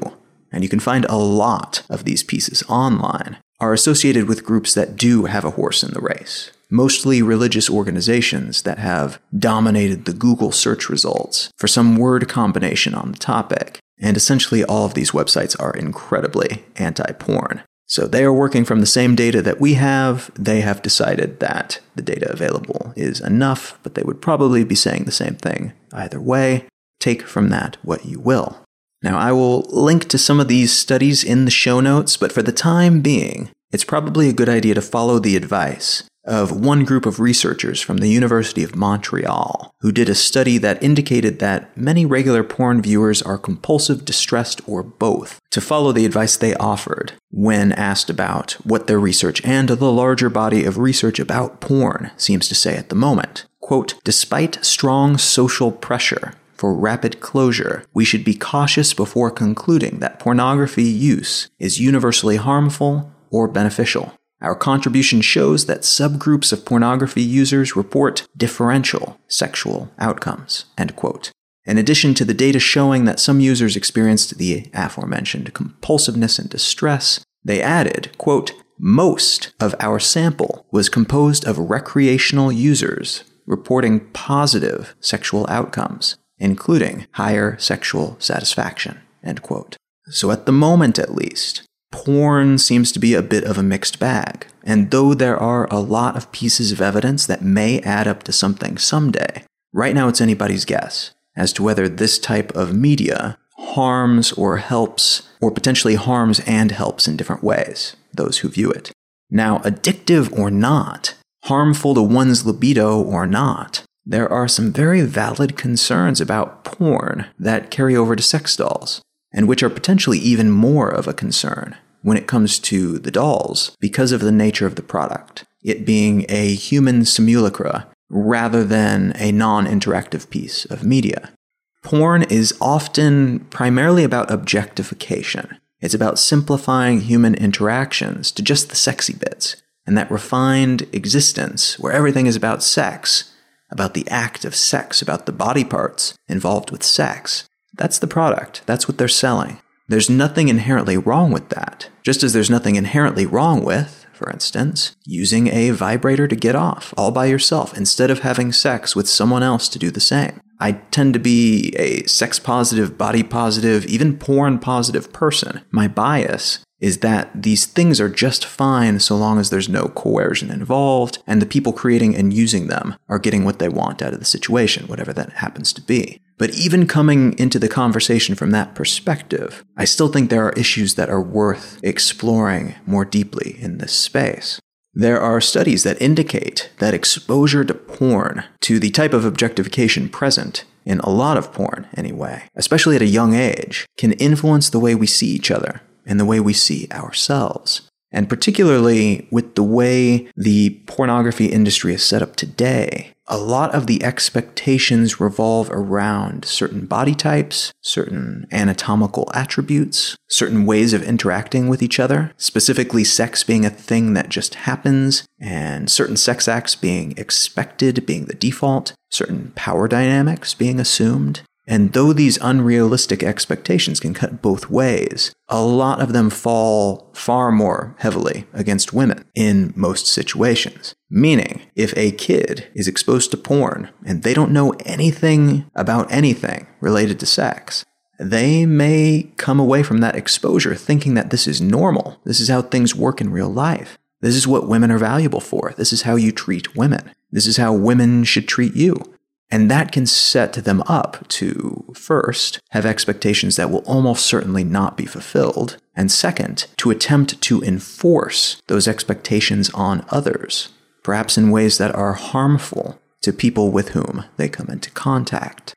[0.51, 4.95] and you can find a lot of these pieces online, are associated with groups that
[4.95, 6.51] do have a horse in the race.
[6.69, 13.11] Mostly religious organizations that have dominated the Google search results for some word combination on
[13.11, 17.63] the topic and essentially, all of these websites are incredibly anti porn.
[17.87, 20.31] So they are working from the same data that we have.
[20.35, 25.03] They have decided that the data available is enough, but they would probably be saying
[25.03, 26.65] the same thing either way.
[26.99, 28.59] Take from that what you will.
[29.01, 32.41] Now, I will link to some of these studies in the show notes, but for
[32.41, 37.05] the time being, it's probably a good idea to follow the advice of one group
[37.05, 42.05] of researchers from the University of Montreal who did a study that indicated that many
[42.05, 47.73] regular porn viewers are compulsive, distressed, or both, to follow the advice they offered when
[47.73, 52.55] asked about what their research and the larger body of research about porn seems to
[52.55, 53.45] say at the moment.
[53.59, 60.17] Quote, despite strong social pressure, for rapid closure, we should be cautious before concluding that
[60.17, 64.13] pornography use is universally harmful or beneficial.
[64.43, 70.65] Our contribution shows that subgroups of pornography users report differential sexual outcomes.
[70.77, 71.31] End quote.
[71.65, 77.23] In addition to the data showing that some users experienced the aforementioned compulsiveness and distress,
[77.43, 85.45] they added, quote, most of our sample was composed of recreational users reporting positive sexual
[85.49, 88.99] outcomes, including higher sexual satisfaction.
[89.23, 89.77] End quote.
[90.07, 91.63] So at the moment at least,
[91.93, 94.47] porn seems to be a bit of a mixed bag.
[94.63, 98.31] And though there are a lot of pieces of evidence that may add up to
[98.33, 104.31] something someday, right now it's anybody's guess as to whether this type of media harms
[104.33, 108.91] or helps, or potentially harms and helps in different ways, those who view it.
[109.29, 111.13] Now, addictive or not,
[111.43, 117.71] harmful to one's libido or not, there are some very valid concerns about porn that
[117.71, 122.17] carry over to sex dolls, and which are potentially even more of a concern when
[122.17, 126.53] it comes to the dolls because of the nature of the product, it being a
[126.53, 131.33] human simulacra rather than a non interactive piece of media.
[131.81, 135.57] Porn is often primarily about objectification.
[135.81, 141.91] It's about simplifying human interactions to just the sexy bits, and that refined existence where
[141.91, 143.33] everything is about sex,
[143.69, 147.49] about the act of sex, about the body parts involved with sex.
[147.75, 148.61] That's the product.
[148.65, 149.59] That's what they're selling.
[149.87, 151.89] There's nothing inherently wrong with that.
[152.03, 156.93] Just as there's nothing inherently wrong with, for instance, using a vibrator to get off
[156.95, 160.39] all by yourself instead of having sex with someone else to do the same.
[160.59, 165.61] I tend to be a sex positive, body positive, even porn positive person.
[165.71, 170.51] My bias is that these things are just fine so long as there's no coercion
[170.51, 174.19] involved and the people creating and using them are getting what they want out of
[174.19, 176.19] the situation, whatever that happens to be.
[176.37, 180.95] But even coming into the conversation from that perspective, I still think there are issues
[180.95, 184.59] that are worth exploring more deeply in this space.
[184.93, 190.65] There are studies that indicate that exposure to porn, to the type of objectification present
[190.83, 194.93] in a lot of porn anyway, especially at a young age, can influence the way
[194.95, 197.81] we see each other and the way we see ourselves.
[198.13, 203.87] And particularly with the way the pornography industry is set up today, a lot of
[203.87, 211.81] the expectations revolve around certain body types, certain anatomical attributes, certain ways of interacting with
[211.81, 217.13] each other, specifically sex being a thing that just happens, and certain sex acts being
[217.17, 221.41] expected, being the default, certain power dynamics being assumed.
[221.65, 227.51] And though these unrealistic expectations can cut both ways, a lot of them fall far
[227.51, 230.93] more heavily against women in most situations.
[231.09, 236.67] Meaning, if a kid is exposed to porn and they don't know anything about anything
[236.81, 237.85] related to sex,
[238.19, 242.19] they may come away from that exposure thinking that this is normal.
[242.25, 243.97] This is how things work in real life.
[244.21, 245.73] This is what women are valuable for.
[245.77, 247.11] This is how you treat women.
[247.31, 249.12] This is how women should treat you.
[249.53, 254.97] And that can set them up to, first, have expectations that will almost certainly not
[254.97, 260.69] be fulfilled, and second, to attempt to enforce those expectations on others,
[261.03, 265.75] perhaps in ways that are harmful to people with whom they come into contact.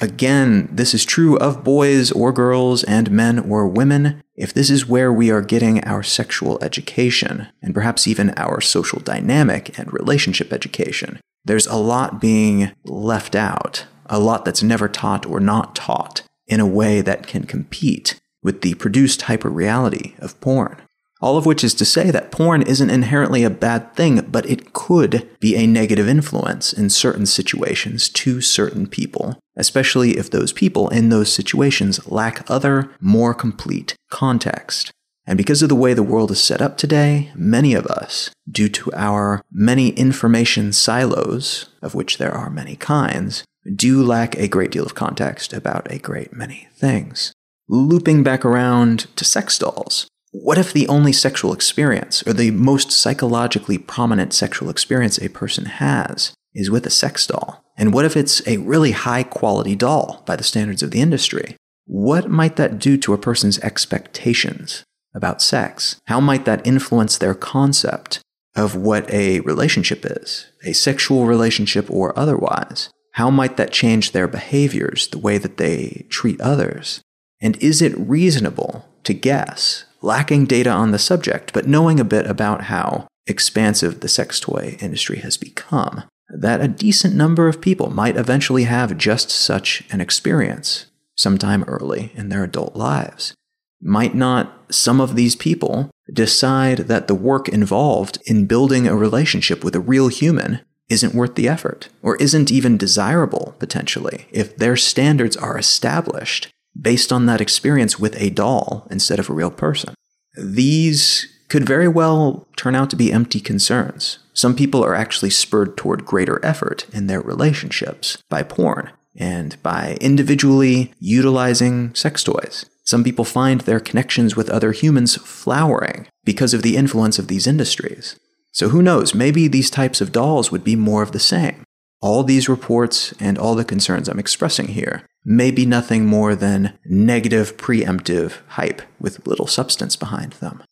[0.00, 4.22] Again, this is true of boys or girls and men or women.
[4.36, 9.00] If this is where we are getting our sexual education, and perhaps even our social
[9.00, 15.26] dynamic and relationship education, there's a lot being left out, a lot that's never taught
[15.26, 20.80] or not taught in a way that can compete with the produced hyperreality of porn.
[21.20, 24.72] All of which is to say that porn isn't inherently a bad thing, but it
[24.72, 30.88] could be a negative influence in certain situations to certain people, especially if those people
[30.90, 34.92] in those situations lack other, more complete context.
[35.28, 38.70] And because of the way the world is set up today, many of us, due
[38.70, 43.44] to our many information silos, of which there are many kinds,
[43.76, 47.34] do lack a great deal of context about a great many things.
[47.68, 52.90] Looping back around to sex dolls, what if the only sexual experience, or the most
[52.90, 57.62] psychologically prominent sexual experience a person has, is with a sex doll?
[57.76, 61.56] And what if it's a really high quality doll by the standards of the industry?
[61.84, 64.84] What might that do to a person's expectations
[65.14, 66.00] about sex?
[66.06, 68.20] How might that influence their concept
[68.56, 72.90] of what a relationship is, a sexual relationship or otherwise?
[73.12, 77.00] How might that change their behaviors, the way that they treat others?
[77.40, 82.26] And is it reasonable to guess, lacking data on the subject, but knowing a bit
[82.26, 87.90] about how expansive the sex toy industry has become, that a decent number of people
[87.90, 90.86] might eventually have just such an experience
[91.16, 93.34] sometime early in their adult lives?
[93.80, 99.62] Might not some of these people decide that the work involved in building a relationship
[99.62, 104.76] with a real human isn't worth the effort, or isn't even desirable, potentially, if their
[104.76, 106.48] standards are established
[106.80, 109.94] based on that experience with a doll instead of a real person?
[110.42, 114.18] These could very well turn out to be empty concerns.
[114.32, 119.98] Some people are actually spurred toward greater effort in their relationships by porn and by
[120.00, 122.64] individually utilizing sex toys.
[122.88, 127.46] Some people find their connections with other humans flowering because of the influence of these
[127.46, 128.18] industries.
[128.50, 131.64] So who knows, maybe these types of dolls would be more of the same.
[132.00, 136.78] All these reports and all the concerns I'm expressing here may be nothing more than
[136.86, 140.62] negative preemptive hype with little substance behind them.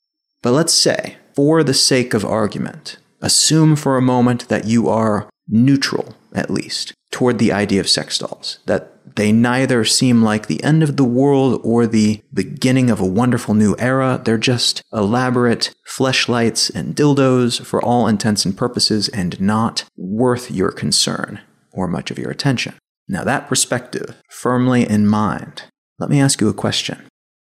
[0.42, 5.28] But let's say, for the sake of argument, assume for a moment that you are
[5.46, 10.62] neutral, at least, toward the idea of sex dolls, that they neither seem like the
[10.62, 14.20] end of the world or the beginning of a wonderful new era.
[14.22, 20.70] They're just elaborate fleshlights and dildos for all intents and purposes and not worth your
[20.70, 21.40] concern
[21.72, 22.74] or much of your attention.
[23.08, 25.62] Now, that perspective firmly in mind,
[25.98, 27.08] let me ask you a question.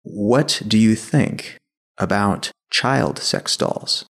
[0.04, 1.58] What do you think
[1.98, 4.06] about child sex dolls?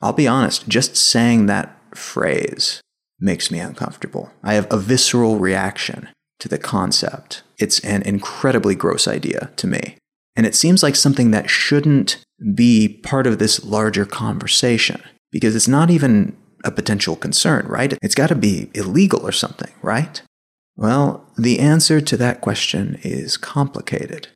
[0.00, 2.80] I'll be honest, just saying that phrase
[3.20, 4.30] makes me uncomfortable.
[4.42, 6.08] I have a visceral reaction
[6.38, 7.42] to the concept.
[7.58, 9.96] It's an incredibly gross idea to me.
[10.36, 12.18] And it seems like something that shouldn't
[12.54, 15.02] be part of this larger conversation
[15.32, 17.94] because it's not even a potential concern, right?
[18.02, 20.22] It's got to be illegal or something, right?
[20.76, 24.28] Well, the answer to that question is complicated.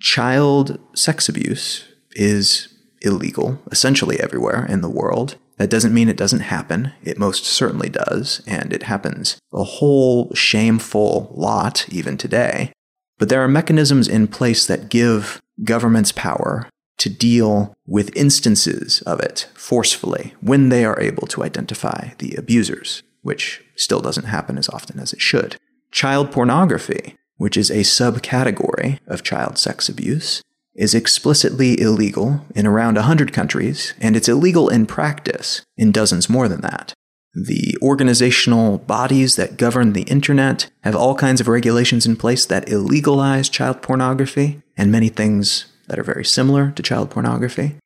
[0.00, 2.68] Child sex abuse is
[3.02, 5.36] illegal essentially everywhere in the world.
[5.60, 6.94] That doesn't mean it doesn't happen.
[7.04, 12.72] It most certainly does, and it happens a whole shameful lot even today.
[13.18, 19.20] But there are mechanisms in place that give governments power to deal with instances of
[19.20, 24.70] it forcefully when they are able to identify the abusers, which still doesn't happen as
[24.70, 25.58] often as it should.
[25.92, 30.42] Child pornography, which is a subcategory of child sex abuse,
[30.80, 36.48] is explicitly illegal in around 100 countries, and it's illegal in practice in dozens more
[36.48, 36.94] than that.
[37.34, 42.66] The organizational bodies that govern the internet have all kinds of regulations in place that
[42.66, 47.76] illegalize child pornography and many things that are very similar to child pornography.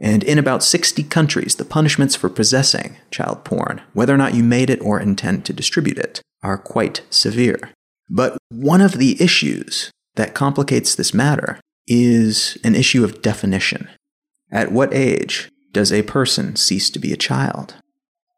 [0.00, 4.42] And in about 60 countries, the punishments for possessing child porn, whether or not you
[4.42, 7.72] made it or intend to distribute it, are quite severe.
[8.08, 13.88] But one of the issues that complicates this matter is an issue of definition.
[14.50, 17.74] At what age does a person cease to be a child?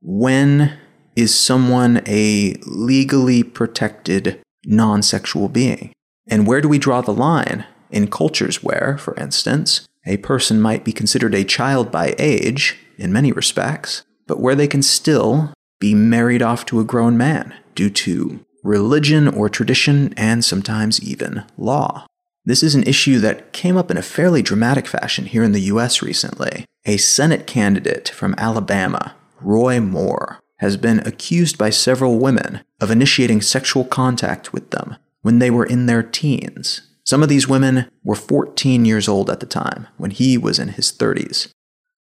[0.01, 0.79] When
[1.17, 5.93] is someone a legally protected non sexual being?
[6.27, 10.85] And where do we draw the line in cultures where, for instance, a person might
[10.85, 15.95] be considered a child by age in many respects, but where they can still be
[15.95, 22.07] married off to a grown man due to religion or tradition and sometimes even law?
[22.45, 25.61] This is an issue that came up in a fairly dramatic fashion here in the
[25.63, 26.65] US recently.
[26.87, 33.41] A Senate candidate from Alabama Roy Moore, has been accused by several women of initiating
[33.41, 36.83] sexual contact with them when they were in their teens.
[37.05, 40.69] Some of these women were 14 years old at the time, when he was in
[40.69, 41.51] his 30s.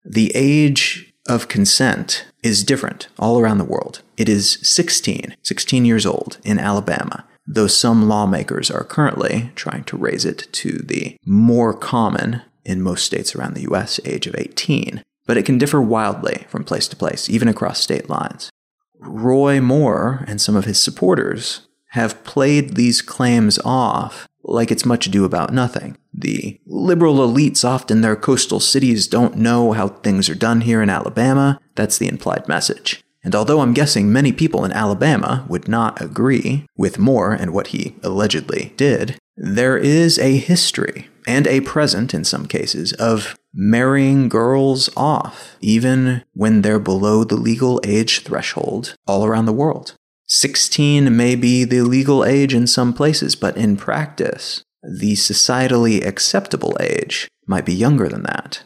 [0.05, 4.01] The age of consent is different all around the world.
[4.16, 9.97] It is 16, 16 years old in Alabama, though some lawmakers are currently trying to
[9.97, 15.03] raise it to the more common in most states around the US age of 18
[15.26, 18.51] but it can differ wildly from place to place, even across state lines.
[18.99, 25.07] Roy Moore and some of his supporters have played these claims off like it's much
[25.07, 25.99] ado about nothing.
[26.14, 30.88] The liberal elites often their coastal cities don't know how things are done here in
[30.88, 31.59] Alabama.
[31.74, 33.03] That's the implied message.
[33.26, 37.66] And although I'm guessing many people in Alabama would not agree with Moore and what
[37.68, 44.28] he allegedly did, there is a history and a present in some cases of marrying
[44.28, 49.96] girls off, even when they're below the legal age threshold all around the world.
[50.28, 56.76] 16 may be the legal age in some places, but in practice, the societally acceptable
[56.78, 58.62] age might be younger than that.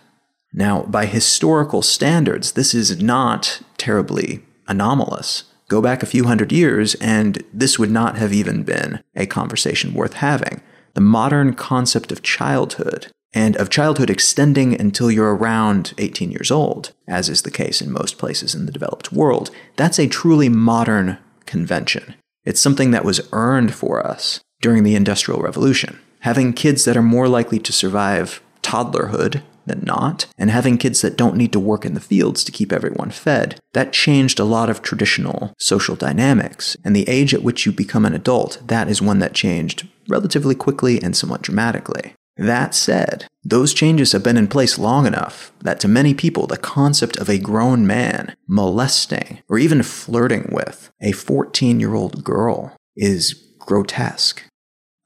[0.53, 5.45] Now, by historical standards, this is not terribly anomalous.
[5.69, 9.95] Go back a few hundred years, and this would not have even been a conversation
[9.95, 10.63] worth having.
[10.95, 16.93] The modern concept of childhood and of childhood extending until you're around 18 years old,
[17.07, 21.19] as is the case in most places in the developed world, that's a truly modern
[21.47, 22.15] convention.
[22.45, 26.01] It's something that was earned for us during the Industrial Revolution.
[26.21, 31.17] Having kids that are more likely to survive toddlerhood than not, and having kids that
[31.17, 34.71] don't need to work in the fields to keep everyone fed, that changed a lot
[34.71, 36.77] of traditional social dynamics.
[36.85, 40.55] And the age at which you become an adult, that is one that changed relatively
[40.55, 42.15] quickly and somewhat dramatically.
[42.37, 46.57] That said, those changes have been in place long enough that to many people, the
[46.57, 52.75] concept of a grown man molesting or even flirting with a 14 year old girl
[52.97, 54.43] is grotesque.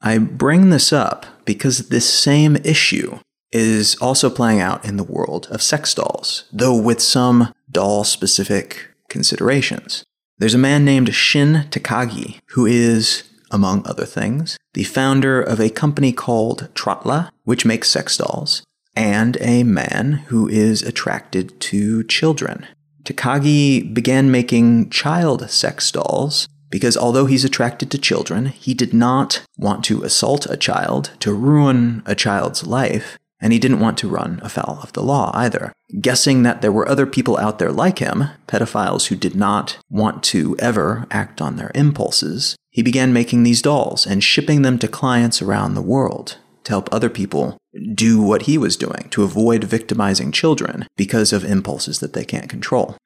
[0.01, 3.19] I bring this up because this same issue
[3.55, 8.89] is also playing out in the world of sex dolls, though with some doll specific
[9.07, 10.03] considerations.
[10.37, 15.69] There's a man named Shin Takagi who is among other things, the founder of a
[15.69, 18.61] company called Trottla, which makes sex dolls,
[18.93, 22.67] and a man who is attracted to children.
[23.03, 29.45] Takagi began making child sex dolls because although he's attracted to children, he did not
[29.57, 34.09] want to assault a child, to ruin a child's life, and he didn't want to
[34.09, 35.71] run afoul of the law either.
[36.01, 40.23] Guessing that there were other people out there like him, pedophiles who did not want
[40.23, 44.87] to ever act on their impulses, he began making these dolls and shipping them to
[44.87, 47.55] clients around the world to help other people
[47.93, 52.49] do what he was doing to avoid victimizing children because of impulses that they can't
[52.49, 52.97] control.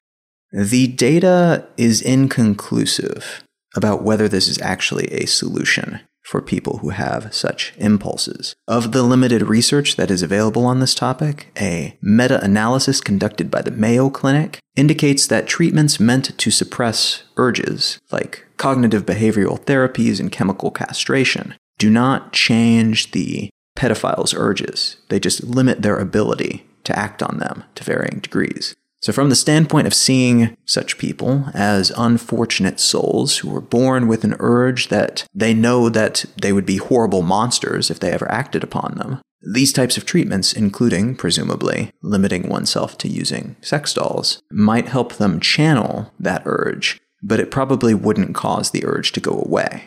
[0.54, 3.44] The data is inconclusive
[3.76, 8.56] about whether this is actually a solution for people who have such impulses.
[8.68, 13.62] Of the limited research that is available on this topic, a meta analysis conducted by
[13.62, 20.32] the Mayo Clinic indicates that treatments meant to suppress urges, like cognitive behavioral therapies and
[20.32, 24.98] chemical castration, do not change the pedophile's urges.
[25.08, 28.76] They just limit their ability to act on them to varying degrees.
[29.02, 34.26] So, from the standpoint of seeing such people as unfortunate souls who were born with
[34.26, 38.62] an urge that they know that they would be horrible monsters if they ever acted
[38.62, 44.90] upon them, these types of treatments, including, presumably, limiting oneself to using sex dolls, might
[44.90, 49.84] help them channel that urge, but it probably wouldn't cause the urge to go away.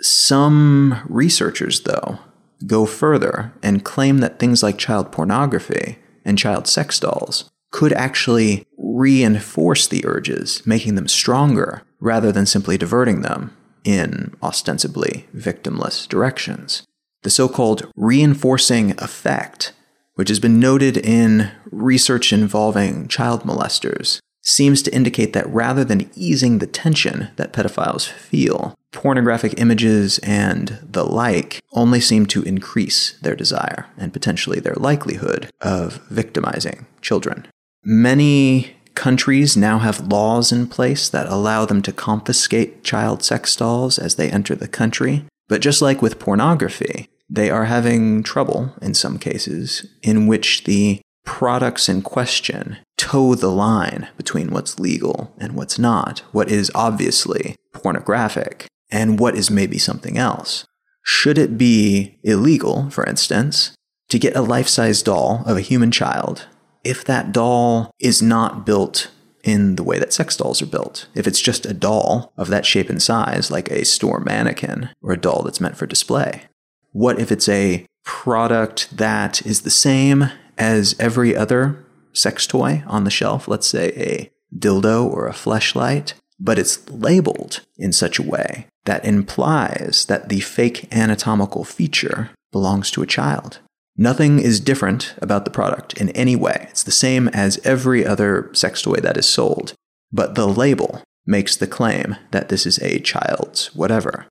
[0.00, 2.18] Some researchers, though,
[2.66, 8.66] go further and claim that things like child pornography and child sex dolls could actually
[8.76, 16.82] reinforce the urges, making them stronger rather than simply diverting them in ostensibly victimless directions.
[17.22, 19.72] The so called reinforcing effect,
[20.14, 26.10] which has been noted in research involving child molesters, seems to indicate that rather than
[26.14, 33.12] easing the tension that pedophiles feel, pornographic images and the like only seem to increase
[33.20, 37.46] their desire and potentially their likelihood of victimizing children.
[37.90, 43.98] Many countries now have laws in place that allow them to confiscate child sex dolls
[43.98, 45.24] as they enter the country.
[45.48, 51.00] But just like with pornography, they are having trouble in some cases in which the
[51.24, 57.56] products in question toe the line between what's legal and what's not, what is obviously
[57.72, 60.66] pornographic, and what is maybe something else.
[61.04, 63.72] Should it be illegal, for instance,
[64.10, 66.48] to get a life size doll of a human child
[66.88, 69.10] if that doll is not built
[69.44, 71.06] in the way that sex dolls are built?
[71.14, 75.12] If it's just a doll of that shape and size, like a store mannequin or
[75.12, 76.44] a doll that's meant for display?
[76.92, 81.84] What if it's a product that is the same as every other
[82.14, 87.60] sex toy on the shelf, let's say a dildo or a fleshlight, but it's labeled
[87.76, 93.58] in such a way that implies that the fake anatomical feature belongs to a child.
[94.00, 96.68] Nothing is different about the product in any way.
[96.70, 99.74] It's the same as every other sex toy that is sold,
[100.12, 104.26] but the label makes the claim that this is a child's whatever.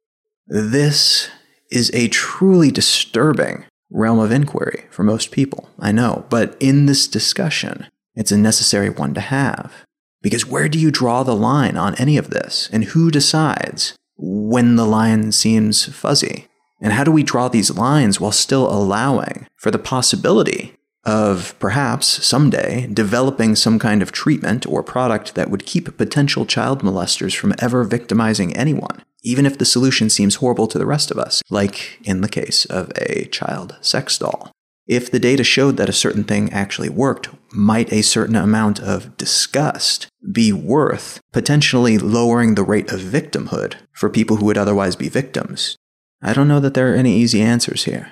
[0.48, 1.30] This
[1.70, 7.06] is a truly disturbing realm of inquiry for most people, I know, but in this
[7.06, 9.74] discussion, it's a necessary one to have.
[10.22, 12.70] Because where do you draw the line on any of this?
[12.72, 16.48] And who decides when the line seems fuzzy?
[16.80, 20.74] And how do we draw these lines while still allowing for the possibility
[21.04, 26.84] of perhaps someday developing some kind of treatment or product that would keep potential child
[26.84, 29.04] molesters from ever victimizing anyone?
[29.28, 32.64] even if the solution seems horrible to the rest of us, like in the case
[32.66, 34.52] of a child sex doll.
[34.88, 39.18] If the data showed that a certain thing actually worked, might a certain amount of
[39.18, 45.10] disgust be worth potentially lowering the rate of victimhood for people who would otherwise be
[45.10, 45.76] victims?
[46.22, 48.12] I don't know that there are any easy answers here.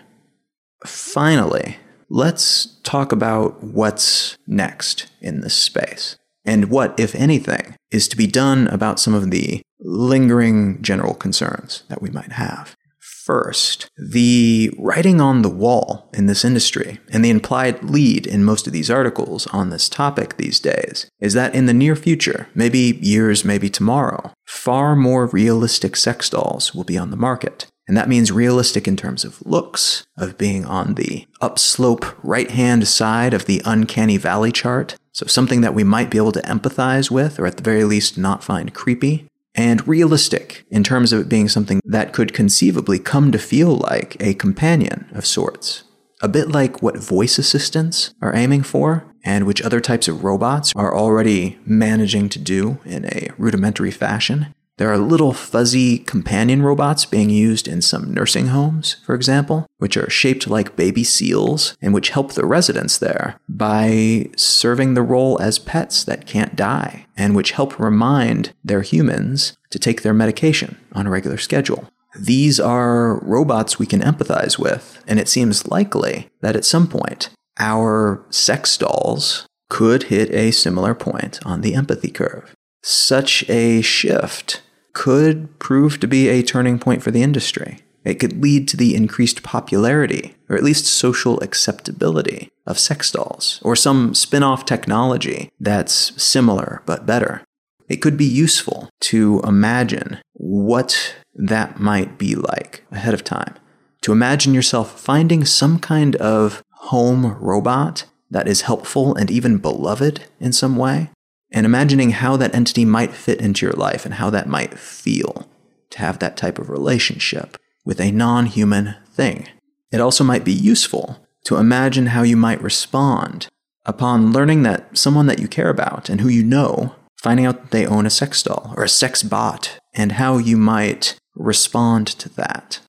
[0.86, 1.78] Finally,
[2.10, 8.28] let's talk about what's next in this space and what, if anything, is to be
[8.28, 12.76] done about some of the lingering general concerns that we might have.
[13.00, 18.68] First, the writing on the wall in this industry and the implied lead in most
[18.68, 23.00] of these articles on this topic these days is that in the near future, maybe
[23.02, 27.66] years, maybe tomorrow, far more realistic sex dolls will be on the market.
[27.88, 32.88] And that means realistic in terms of looks, of being on the upslope right hand
[32.88, 34.96] side of the uncanny valley chart.
[35.12, 38.18] So something that we might be able to empathize with, or at the very least
[38.18, 43.32] not find creepy and realistic in terms of it being something that could conceivably come
[43.32, 45.84] to feel like a companion of sorts.
[46.22, 50.72] A bit like what voice assistants are aiming for, and which other types of robots
[50.76, 54.54] are already managing to do in a rudimentary fashion.
[54.78, 59.96] There are little fuzzy companion robots being used in some nursing homes, for example, which
[59.96, 65.40] are shaped like baby seals and which help the residents there by serving the role
[65.42, 70.78] as pets that can't die and which help remind their humans to take their medication
[70.92, 71.88] on a regular schedule.
[72.18, 77.30] These are robots we can empathize with, and it seems likely that at some point
[77.60, 82.54] our sex dolls could hit a similar point on the empathy curve.
[82.84, 84.62] Such a shift
[84.96, 87.82] could prove to be a turning point for the industry.
[88.04, 93.60] It could lead to the increased popularity, or at least social acceptability, of sex dolls,
[93.64, 97.44] or some spin off technology that's similar but better.
[97.90, 103.56] It could be useful to imagine what that might be like ahead of time.
[104.02, 110.24] To imagine yourself finding some kind of home robot that is helpful and even beloved
[110.40, 111.10] in some way,
[111.52, 115.48] and imagining how that entity might fit into your life and how that might feel
[115.92, 119.48] to have that type of relationship with a non human thing.
[119.92, 123.48] It also might be useful to imagine how you might respond
[123.86, 127.72] upon learning that someone that you care about and who you know, finding out that
[127.72, 132.30] they own a sex doll or a sex bot, and how you might respond to
[132.30, 132.80] that.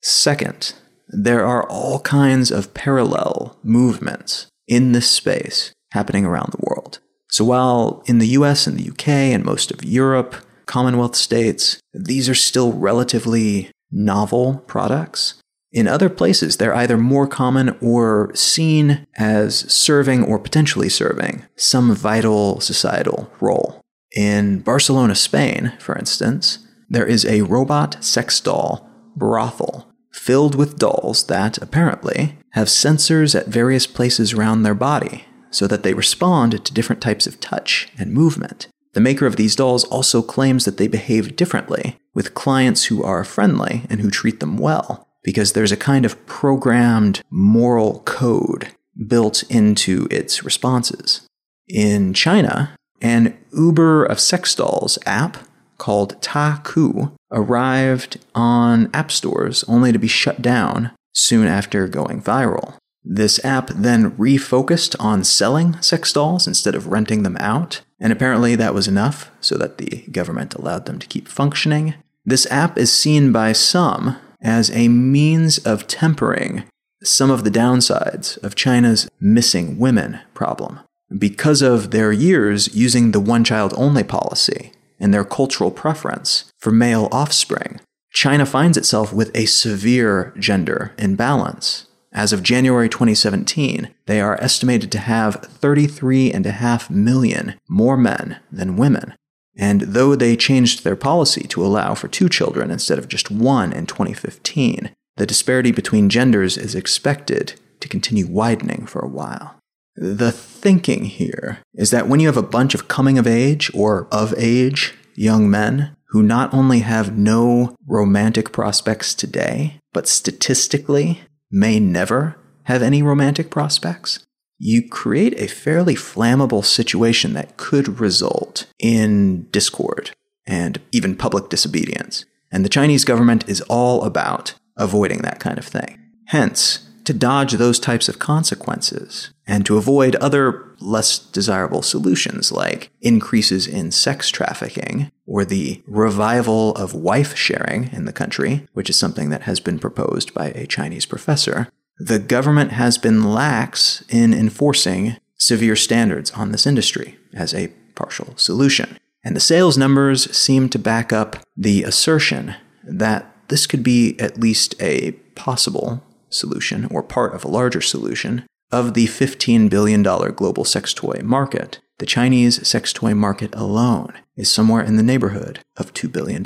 [0.00, 0.74] Second,
[1.08, 7.00] there are all kinds of parallel movements in this space happening around the world.
[7.34, 12.28] So while in the US and the UK and most of Europe, Commonwealth states, these
[12.28, 15.34] are still relatively novel products,
[15.72, 21.92] In other places, they're either more common or seen as serving or potentially serving some
[21.92, 23.80] vital societal role.
[24.14, 26.58] In Barcelona, Spain, for instance,
[26.88, 33.48] there is a robot sex doll brothel filled with dolls that, apparently, have sensors at
[33.48, 35.24] various places around their body
[35.54, 38.66] so that they respond to different types of touch and movement.
[38.92, 43.24] The maker of these dolls also claims that they behave differently with clients who are
[43.24, 48.68] friendly and who treat them well, because there's a kind of programmed moral code
[49.06, 51.26] built into its responses.
[51.68, 55.38] In China, an Uber of sex dolls app
[55.78, 62.74] called Taku arrived on app stores only to be shut down soon after going viral.
[63.04, 68.56] This app then refocused on selling sex dolls instead of renting them out, and apparently
[68.56, 71.94] that was enough so that the government allowed them to keep functioning.
[72.24, 76.64] This app is seen by some as a means of tempering
[77.02, 80.80] some of the downsides of China's missing women problem.
[81.16, 86.70] Because of their years using the one child only policy, and their cultural preference for
[86.70, 87.80] male offspring,
[88.12, 91.86] China finds itself with a severe gender imbalance.
[92.14, 99.14] As of January 2017, they are estimated to have 33.5 million more men than women.
[99.56, 103.72] And though they changed their policy to allow for two children instead of just one
[103.72, 109.56] in 2015, the disparity between genders is expected to continue widening for a while.
[109.96, 114.08] The thinking here is that when you have a bunch of coming of age or
[114.10, 121.22] of age young men who not only have no romantic prospects today, but statistically
[121.54, 124.18] may never have any romantic prospects,
[124.58, 130.10] you create a fairly flammable situation that could result in discord
[130.46, 132.24] and even public disobedience.
[132.50, 135.98] And the Chinese government is all about avoiding that kind of thing.
[136.26, 142.90] Hence, to dodge those types of consequences and to avoid other less desirable solutions like
[143.00, 148.98] increases in sex trafficking or the revival of wife sharing in the country, which is
[148.98, 154.34] something that has been proposed by a Chinese professor, the government has been lax in
[154.34, 158.98] enforcing severe standards on this industry as a partial solution.
[159.24, 164.38] And the sales numbers seem to back up the assertion that this could be at
[164.38, 166.02] least a possible
[166.34, 171.80] solution, or part of a larger solution, of the $15 billion global sex toy market.
[171.98, 176.44] The Chinese sex toy market alone is somewhere in the neighborhood of $2 billion.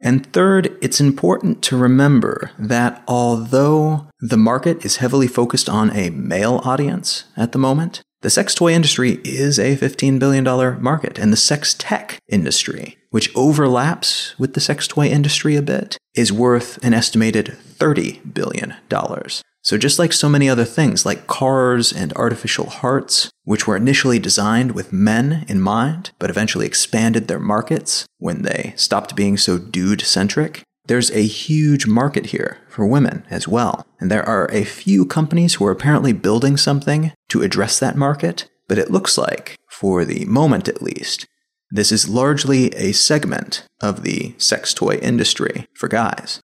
[0.00, 6.10] And third, it's important to remember that although the market is heavily focused on a
[6.10, 11.30] male audience at the moment, the sex toy industry is a $15 billion market, and
[11.30, 16.82] the sex tech industry, which overlaps with the sex toy industry a bit, is worth
[16.82, 18.76] an estimated $30 billion.
[19.60, 24.18] So, just like so many other things, like cars and artificial hearts, which were initially
[24.18, 29.58] designed with men in mind, but eventually expanded their markets when they stopped being so
[29.58, 33.86] dude centric, there's a huge market here for women as well.
[33.98, 38.48] And there are a few companies who are apparently building something to address that market,
[38.68, 41.26] but it looks like, for the moment at least,
[41.70, 46.40] this is largely a segment of the sex toy industry for guys.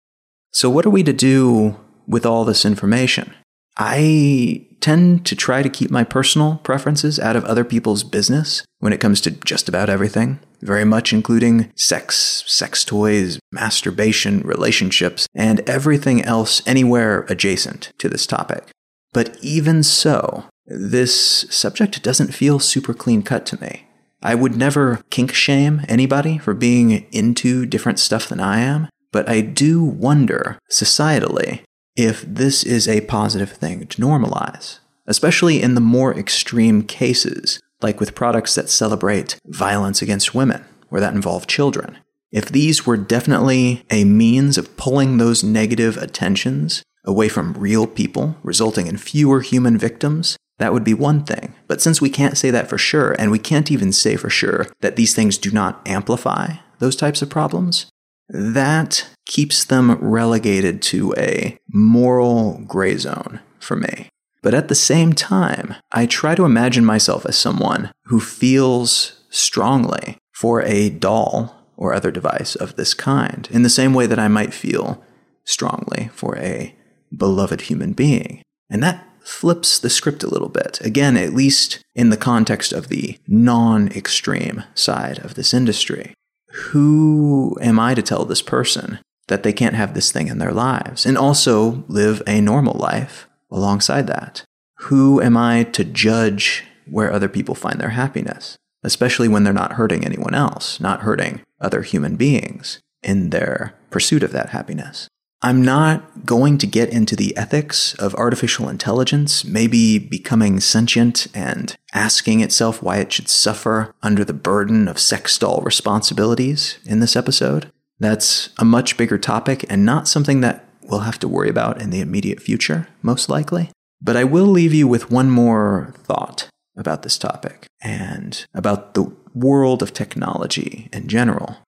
[0.52, 3.32] So, what are we to do with all this information?
[3.76, 8.92] I tend to try to keep my personal preferences out of other people's business when
[8.92, 15.66] it comes to just about everything, very much including sex, sex toys, masturbation, relationships, and
[15.66, 18.68] everything else anywhere adjacent to this topic.
[19.14, 23.86] But even so, this subject doesn't feel super clean cut to me.
[24.22, 29.30] I would never kink shame anybody for being into different stuff than I am, but
[29.30, 31.62] I do wonder, societally,
[31.96, 38.00] if this is a positive thing to normalize, especially in the more extreme cases, like
[38.00, 41.98] with products that celebrate violence against women or that involve children.
[42.32, 48.36] If these were definitely a means of pulling those negative attentions away from real people,
[48.42, 51.54] resulting in fewer human victims, that would be one thing.
[51.66, 54.66] But since we can't say that for sure, and we can't even say for sure
[54.80, 57.86] that these things do not amplify those types of problems,
[58.28, 64.08] that keeps them relegated to a moral gray zone for me.
[64.42, 70.18] But at the same time, I try to imagine myself as someone who feels strongly
[70.32, 74.28] for a doll or other device of this kind, in the same way that I
[74.28, 75.02] might feel
[75.44, 76.74] strongly for a
[77.16, 78.42] beloved human being.
[78.70, 80.80] And that flips the script a little bit.
[80.82, 86.14] Again, at least in the context of the non extreme side of this industry
[86.54, 90.52] who am I to tell this person that they can't have this thing in their
[90.52, 94.44] lives and also live a normal life alongside that.
[94.78, 99.74] Who am I to judge where other people find their happiness, especially when they're not
[99.74, 105.08] hurting anyone else, not hurting other human beings in their pursuit of that happiness?
[105.44, 111.76] I'm not going to get into the ethics of artificial intelligence, maybe becoming sentient and
[111.92, 117.14] asking itself why it should suffer under the burden of sex doll responsibilities in this
[117.14, 117.70] episode.
[117.98, 121.90] That's a much bigger topic and not something that we'll have to worry about in
[121.90, 123.70] the immediate future, most likely.
[124.02, 129.14] But I will leave you with one more thought about this topic and about the
[129.34, 131.58] world of technology in general.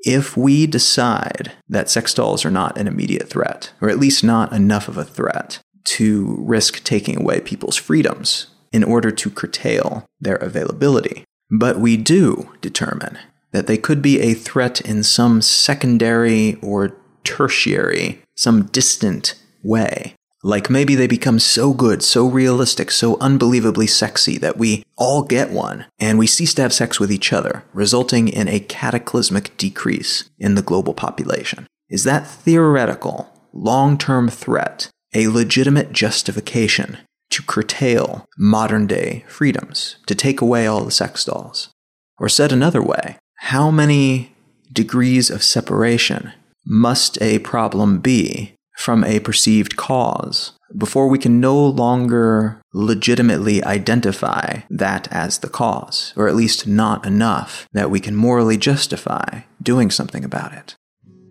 [0.00, 4.52] If we decide that sex dolls are not an immediate threat, or at least not
[4.52, 10.36] enough of a threat to risk taking away people's freedoms in order to curtail their
[10.36, 13.18] availability, but we do determine
[13.52, 20.70] that they could be a threat in some secondary or tertiary, some distant way, like
[20.70, 25.86] maybe they become so good, so realistic, so unbelievably sexy that we all get one
[25.98, 30.54] and we cease to have sex with each other, resulting in a cataclysmic decrease in
[30.54, 31.66] the global population.
[31.88, 36.98] Is that theoretical, long term threat a legitimate justification
[37.30, 41.70] to curtail modern day freedoms, to take away all the sex dolls?
[42.18, 44.34] Or said another way, how many
[44.72, 46.32] degrees of separation
[46.66, 54.60] must a problem be from a perceived cause before we can no longer legitimately identify
[54.68, 59.90] that as the cause, or at least not enough that we can morally justify doing
[59.90, 60.76] something about it.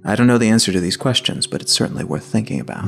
[0.03, 2.87] I don't know the answer to these questions, but it's certainly worth thinking about.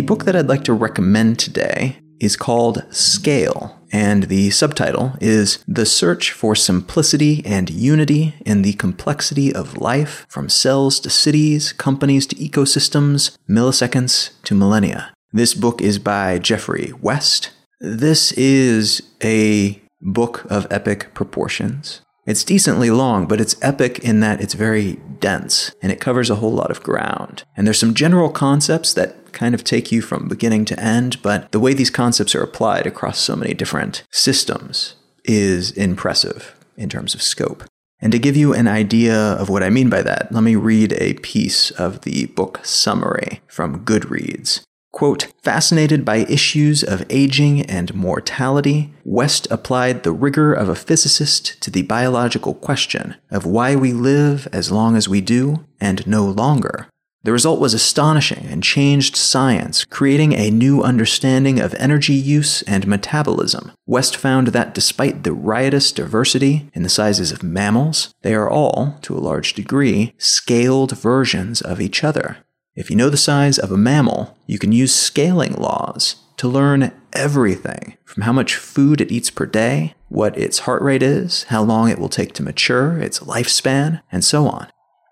[0.00, 5.62] The book that I'd like to recommend today is called Scale, and the subtitle is
[5.68, 11.74] The Search for Simplicity and Unity in the Complexity of Life from Cells to Cities,
[11.74, 15.12] Companies to Ecosystems, Milliseconds to Millennia.
[15.34, 17.50] This book is by Geoffrey West.
[17.78, 22.00] This is a book of epic proportions.
[22.26, 26.36] It's decently long, but it's epic in that it's very dense and it covers a
[26.36, 27.44] whole lot of ground.
[27.56, 31.50] And there's some general concepts that kind of take you from beginning to end, but
[31.52, 37.14] the way these concepts are applied across so many different systems is impressive in terms
[37.14, 37.64] of scope.
[38.00, 40.94] And to give you an idea of what I mean by that, let me read
[40.94, 44.62] a piece of the book summary from Goodreads.
[44.92, 51.60] Quote, fascinated by issues of aging and mortality, West applied the rigor of a physicist
[51.62, 56.24] to the biological question of why we live as long as we do and no
[56.24, 56.88] longer,
[57.22, 62.86] the result was astonishing and changed science, creating a new understanding of energy use and
[62.86, 63.72] metabolism.
[63.86, 68.96] West found that despite the riotous diversity in the sizes of mammals, they are all,
[69.02, 72.38] to a large degree, scaled versions of each other.
[72.76, 76.92] If you know the size of a mammal, you can use scaling laws to learn
[77.12, 81.62] everything from how much food it eats per day, what its heart rate is, how
[81.62, 84.68] long it will take to mature, its lifespan, and so on.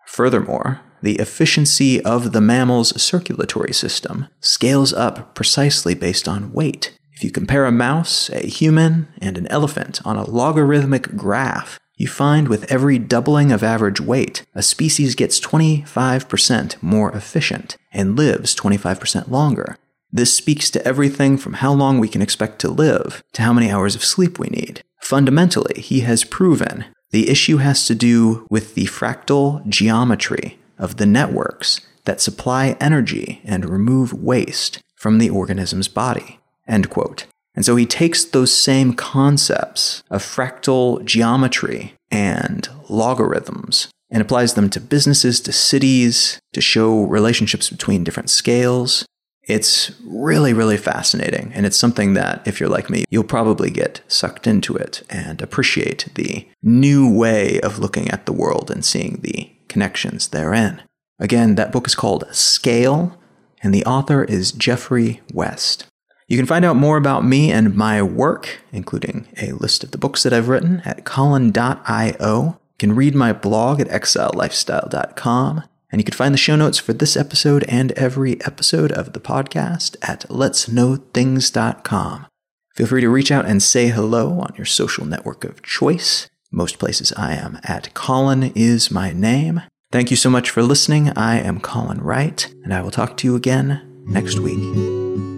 [0.06, 6.96] Furthermore, the efficiency of the mammal's circulatory system scales up precisely based on weight.
[7.12, 12.08] If you compare a mouse, a human, and an elephant on a logarithmic graph, you
[12.08, 18.54] find with every doubling of average weight, a species gets 25% more efficient and lives
[18.54, 19.76] 25% longer.
[20.10, 23.70] This speaks to everything from how long we can expect to live to how many
[23.70, 24.82] hours of sleep we need.
[25.00, 31.06] Fundamentally, he has proven the issue has to do with the fractal geometry of the
[31.06, 36.38] networks that supply energy and remove waste from the organism's body.
[36.66, 37.26] End quote.
[37.58, 44.70] And so he takes those same concepts of fractal geometry and logarithms and applies them
[44.70, 49.04] to businesses, to cities, to show relationships between different scales.
[49.42, 51.50] It's really, really fascinating.
[51.52, 55.42] And it's something that, if you're like me, you'll probably get sucked into it and
[55.42, 60.80] appreciate the new way of looking at the world and seeing the connections therein.
[61.18, 63.18] Again, that book is called Scale,
[63.64, 65.86] and the author is Geoffrey West.
[66.28, 69.98] You can find out more about me and my work, including a list of the
[69.98, 72.44] books that I've written, at colin.io.
[72.44, 76.92] You can read my blog at exilelifestyle.com, and you can find the show notes for
[76.92, 82.26] this episode and every episode of the podcast at letsknowthings.com.
[82.74, 86.28] Feel free to reach out and say hello on your social network of choice.
[86.52, 89.62] Most places I am at Colin is my name.
[89.90, 91.08] Thank you so much for listening.
[91.16, 95.37] I am Colin Wright, and I will talk to you again next week.